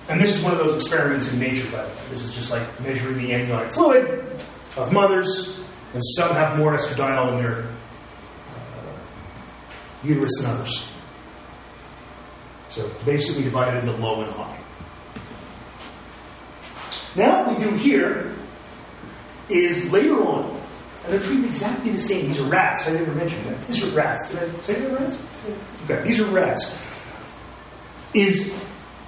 [0.09, 2.01] And this is one of those experiments in nature, by the way.
[2.09, 4.23] This is just like measuring the amniotic fluid
[4.75, 5.59] of mothers,
[5.93, 8.97] and some have more estradiol in their uh,
[10.03, 10.91] uterus than others.
[12.69, 14.59] So basically divided into low and high.
[17.15, 18.33] Now what we do here
[19.47, 20.51] is later on,
[21.05, 22.27] and they're treated exactly the same.
[22.27, 22.87] These are rats.
[22.89, 23.65] I never mentioned that.
[23.67, 24.29] These are rats.
[24.29, 25.25] Did I say they're rats?
[25.85, 26.84] Okay, these are rats
[28.15, 28.53] is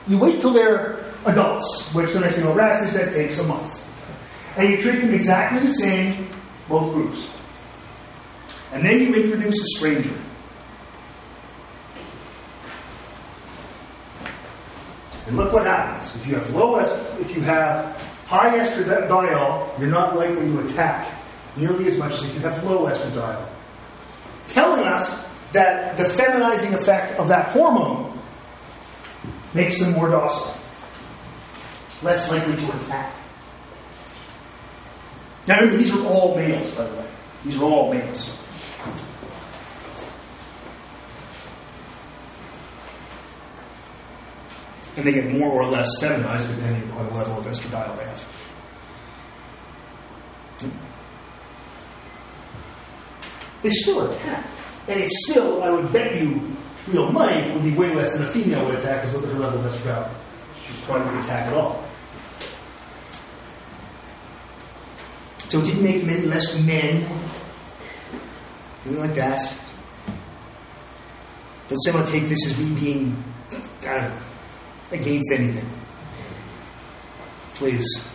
[0.08, 3.44] you wait till they're adults, which the next thing know, rats is that takes a
[3.44, 3.84] month.
[4.58, 6.30] And you treat them exactly the same,
[6.68, 7.34] both groups.
[8.74, 10.14] And then you introduce a stranger.
[15.28, 16.16] And look what happens.
[16.16, 21.08] If you have low est- if you have high estradiol, you're not likely to attack
[21.58, 23.46] nearly as much as if you have low estradiol.
[24.48, 28.07] Telling us that the feminizing effect of that hormone
[29.54, 30.60] makes them more docile,
[32.04, 33.14] less likely to attack.
[35.48, 37.06] Now these are all males, by the way.
[37.44, 38.38] These are all males.
[44.98, 48.48] And they get more or less feminized depending upon the level of estradiol they have.
[53.62, 54.46] They still attack.
[54.88, 56.42] And it's still, I would bet you,
[56.88, 59.40] real money would be way less than a female would attack because look at her
[59.40, 60.10] level of estradiol.
[60.62, 61.84] She probably wouldn't attack at all.
[65.50, 67.06] So it didn't make any less men.
[68.86, 69.40] Anything like that.
[71.70, 73.24] Don't somehow take this as me being,
[74.92, 75.68] against anything.
[77.56, 78.14] Please.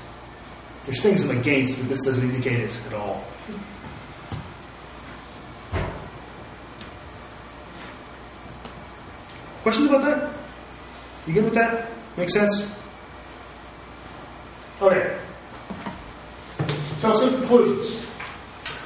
[0.85, 3.25] There's things I'm against, but this doesn't indicate it at all.
[9.63, 10.31] Questions about that?
[11.27, 11.89] You good with that?
[12.17, 12.77] Make sense?
[14.81, 15.17] Okay.
[16.99, 18.03] So some conclusions.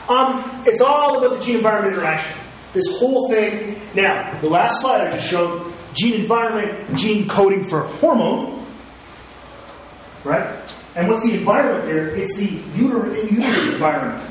[0.09, 2.37] Um, it's all about the gene environment interaction.
[2.75, 3.77] This whole thing.
[3.95, 8.65] Now, the last slide I just showed gene environment, gene coding for hormone.
[10.25, 10.47] Right?
[10.95, 12.15] And what's the environment there?
[12.15, 14.23] It's the uterine, environment.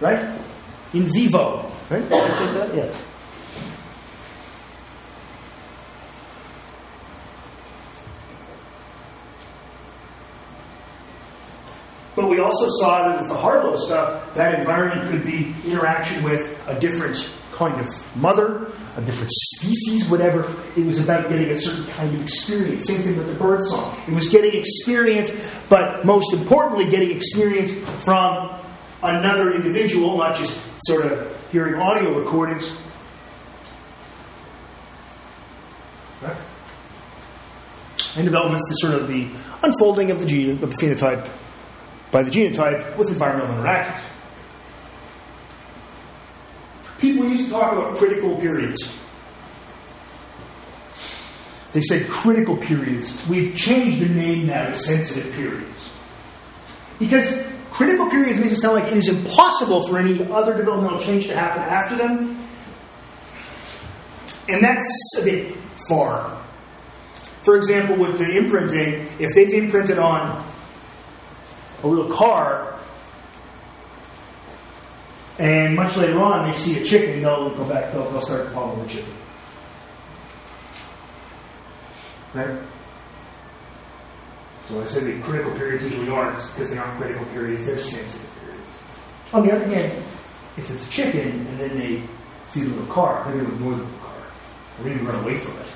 [0.00, 0.18] Right?
[0.92, 1.70] In vivo.
[1.90, 2.02] Right?
[2.02, 2.74] Did I say that?
[2.74, 3.07] Yes.
[12.18, 16.60] But we also saw that with the Harlow stuff, that environment could be interaction with
[16.66, 18.66] a different kind of mother,
[18.96, 20.52] a different species, whatever.
[20.76, 22.86] It was about getting a certain kind of experience.
[22.86, 23.94] Same thing with the bird song.
[24.08, 25.30] It was getting experience,
[25.68, 27.72] but most importantly, getting experience
[28.04, 28.50] from
[29.04, 32.76] another individual, not just sort of hearing audio recordings.
[36.20, 36.36] Right?
[38.16, 39.28] And development's the sort of the
[39.62, 41.30] unfolding of the gene, of the phenotype
[42.10, 44.04] by the genotype with environmental interactions.
[46.98, 48.98] People used to talk about critical periods.
[51.72, 53.26] They said critical periods.
[53.28, 55.94] We've changed the name now to sensitive periods.
[56.98, 61.28] Because critical periods makes it sound like it is impossible for any other developmental change
[61.28, 62.36] to happen after them.
[64.48, 64.88] And that's
[65.20, 65.54] a bit
[65.88, 66.36] far.
[67.42, 70.44] For example, with the imprinting, if they've imprinted on
[71.82, 72.78] a little car,
[75.38, 78.50] and much later on they see a chicken, they'll go back, they'll, they'll start to
[78.50, 79.12] follow the chicken.
[82.34, 82.58] Right?
[84.66, 88.30] So I said that critical periods usually aren't because they aren't critical periods, they're sensitive
[88.40, 88.82] periods.
[89.32, 89.92] On the other hand,
[90.58, 92.02] if it's a chicken and then they
[92.48, 94.14] see the little car, they're going to ignore the little car.
[94.76, 95.66] They're going to run away from it.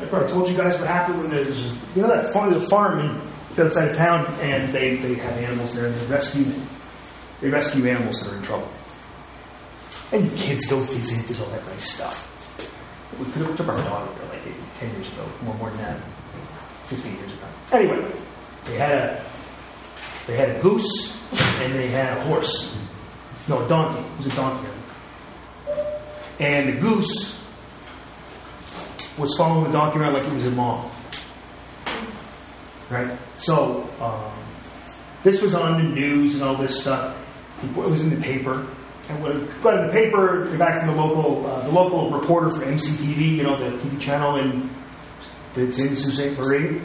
[0.00, 2.60] I probably told you guys what happened when there's this, you know that farm, a
[2.60, 3.20] farm
[3.58, 6.62] outside of town, and they, they have animals there, and they rescue them.
[7.40, 8.68] they rescue animals that are in trouble.
[10.12, 12.26] And kids go visit, there's all that nice stuff.
[13.18, 14.42] We could have took our dog there like
[14.78, 16.00] ten years ago, more more than that,
[16.86, 17.46] fifteen years ago.
[17.72, 18.10] Anyway,
[18.64, 19.24] they had a
[20.26, 21.20] they had a goose
[21.60, 22.78] and they had a horse.
[23.48, 24.00] No, a donkey.
[24.00, 24.68] It was a donkey.
[26.38, 27.39] And the goose
[29.18, 30.90] was following the donkey around like he was a mom.
[32.90, 33.10] Right?
[33.38, 34.32] So, um,
[35.22, 37.16] this was on the news and all this stuff.
[37.62, 38.66] It was in the paper.
[39.08, 42.10] And when it got in the paper, the guy from the local, uh, the local
[42.10, 44.70] reporter for MCTV, you know, the TV channel in
[45.54, 46.38] that's in Ste.
[46.38, 46.80] Marie,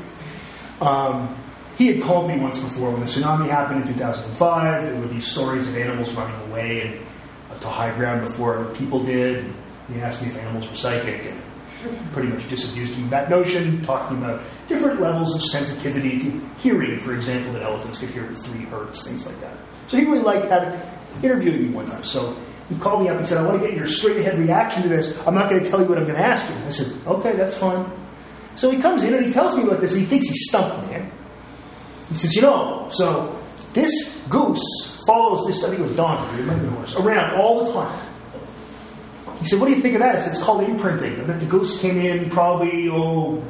[0.82, 1.36] um,
[1.78, 4.84] he had called me once before when the tsunami happened in 2005.
[4.84, 9.44] There were these stories of animals running away and to high ground before people did.
[9.44, 9.56] And
[9.94, 11.40] He asked me if animals were psychic, and
[12.12, 17.00] pretty much disabused him of that notion, talking about different levels of sensitivity to hearing,
[17.02, 19.56] for example, that elephants could hear at three hertz, things like that.
[19.88, 20.80] So he really liked having
[21.24, 22.04] interviewing me one time.
[22.04, 22.36] So
[22.70, 24.90] he called me up and said, I want to get your straight ahead reaction to
[24.90, 25.26] this.
[25.28, 26.56] I'm not going to tell you what I'm going to ask you.
[26.66, 27.86] I said, okay, that's fine.
[28.56, 29.96] So he comes in and he tells me about this.
[29.96, 31.06] He thinks he's stumped me.
[32.10, 33.40] He says, you know, so
[33.74, 37.74] this goose follows this, I think it was donkey, it might horse, around all the
[37.74, 38.05] time.
[39.46, 40.16] He said, What do you think of that?
[40.16, 41.22] I said, It's called imprinting.
[41.22, 43.46] I bet the goose came in probably, oh,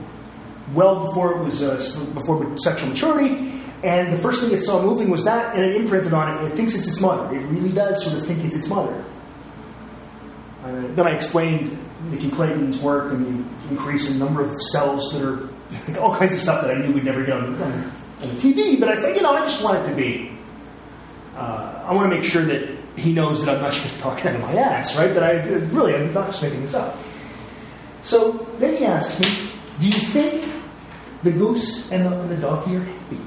[0.74, 3.62] well before it was uh, before sexual maturity.
[3.82, 6.52] And the first thing it saw moving was that, and it imprinted on it.
[6.52, 7.34] It thinks it's its mother.
[7.34, 9.06] It really does sort of think it's its mother.
[10.66, 11.78] Uh, then I explained
[12.12, 15.50] Nikki Clayton's work and the increase in number of cells that are
[16.02, 17.92] all kinds of stuff that I knew we'd never get on, on,
[18.42, 18.78] TV.
[18.78, 20.32] But I thought, you know, I just want it to be.
[21.38, 24.36] Uh, I want to make sure that he knows that I'm not just talking out
[24.36, 25.14] of my ass, right?
[25.14, 25.44] That I
[25.74, 26.98] really, I'm not just making this up.
[28.04, 30.52] So then he asks me, Do you think
[31.24, 33.20] the goose and the, and the donkey are happy?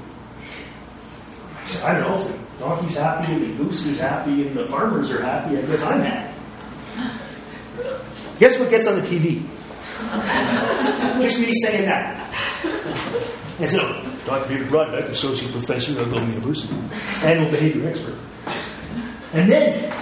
[1.57, 4.55] I said, I don't know if the donkey's happy and the goose is happy and
[4.55, 5.57] the farmers are happy.
[5.57, 6.35] I guess I'm happy.
[8.39, 9.43] Guess what gets on the TV?
[11.21, 12.15] Just me saying that.
[13.59, 13.81] I said,
[14.25, 14.47] Dr.
[14.47, 16.73] David Brodbeck, Associate Professor at Algoma University,
[17.25, 18.15] Animal Behavior Expert.
[19.33, 19.93] And then,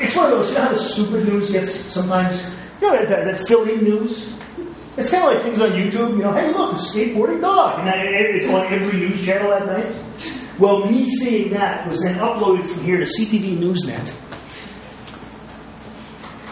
[0.00, 3.24] it's one of those, you know how the stupid news gets sometimes, you know, that,
[3.24, 4.38] that fill-in news?
[4.96, 7.86] It's kind of like things on YouTube, you know, hey, look, a skateboarding dog.
[7.86, 9.96] And it's on every news channel at night.
[10.58, 14.10] Well, me seeing that was then uploaded from here to CTV Newsnet,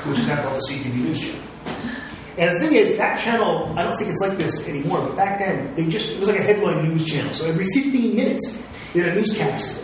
[0.07, 1.43] which is now called the CTV News Channel.
[2.39, 5.39] And the thing is, that channel, I don't think it's like this anymore, but back
[5.39, 7.33] then, they just, it was like a headline news channel.
[7.33, 9.83] So every 15 minutes, they had a newscast.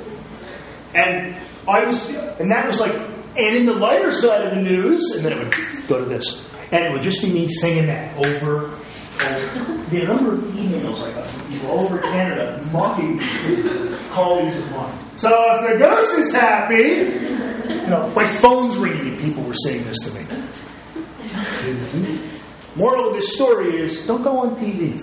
[0.94, 1.34] And
[1.68, 2.92] I was, and that was like,
[3.36, 6.48] and in the lighter side of the news, and then it would go to this.
[6.70, 8.70] And it would just be me singing that over
[9.24, 13.20] and the number of emails I got from people all over Canada mocking
[14.10, 14.98] colleagues of mine.
[15.16, 17.12] So if the ghost is happy,
[17.72, 20.26] you know, my phone's ringing and people were saying this to me.
[22.74, 24.98] Moral of this story is don't go on TV.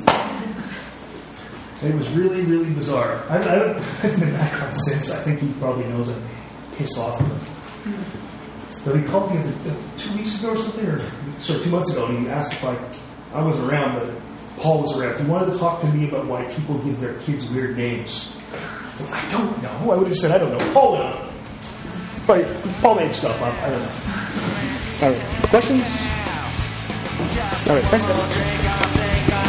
[1.82, 3.24] It was really, really bizarre.
[3.30, 5.12] I, I've been back on since.
[5.12, 6.22] I think he probably knows I'm
[6.80, 7.20] pissed off.
[8.86, 11.02] But he called me uh, two weeks ago or something, or
[11.40, 14.10] sorry, two months ago, and he asked if I, I wasn't around, but
[14.58, 15.20] Paul was around.
[15.20, 18.36] He wanted to talk to me about why people give their kids weird names.
[18.54, 19.92] I I don't know.
[19.92, 20.74] I would have said, I don't know.
[20.74, 21.30] Paul know.
[22.26, 22.46] But
[22.82, 23.54] Paul made stuff up.
[23.64, 23.92] I don't know.
[25.02, 25.50] All right.
[25.50, 25.86] Questions?
[27.70, 27.86] All right.
[27.86, 29.49] Thanks, guys.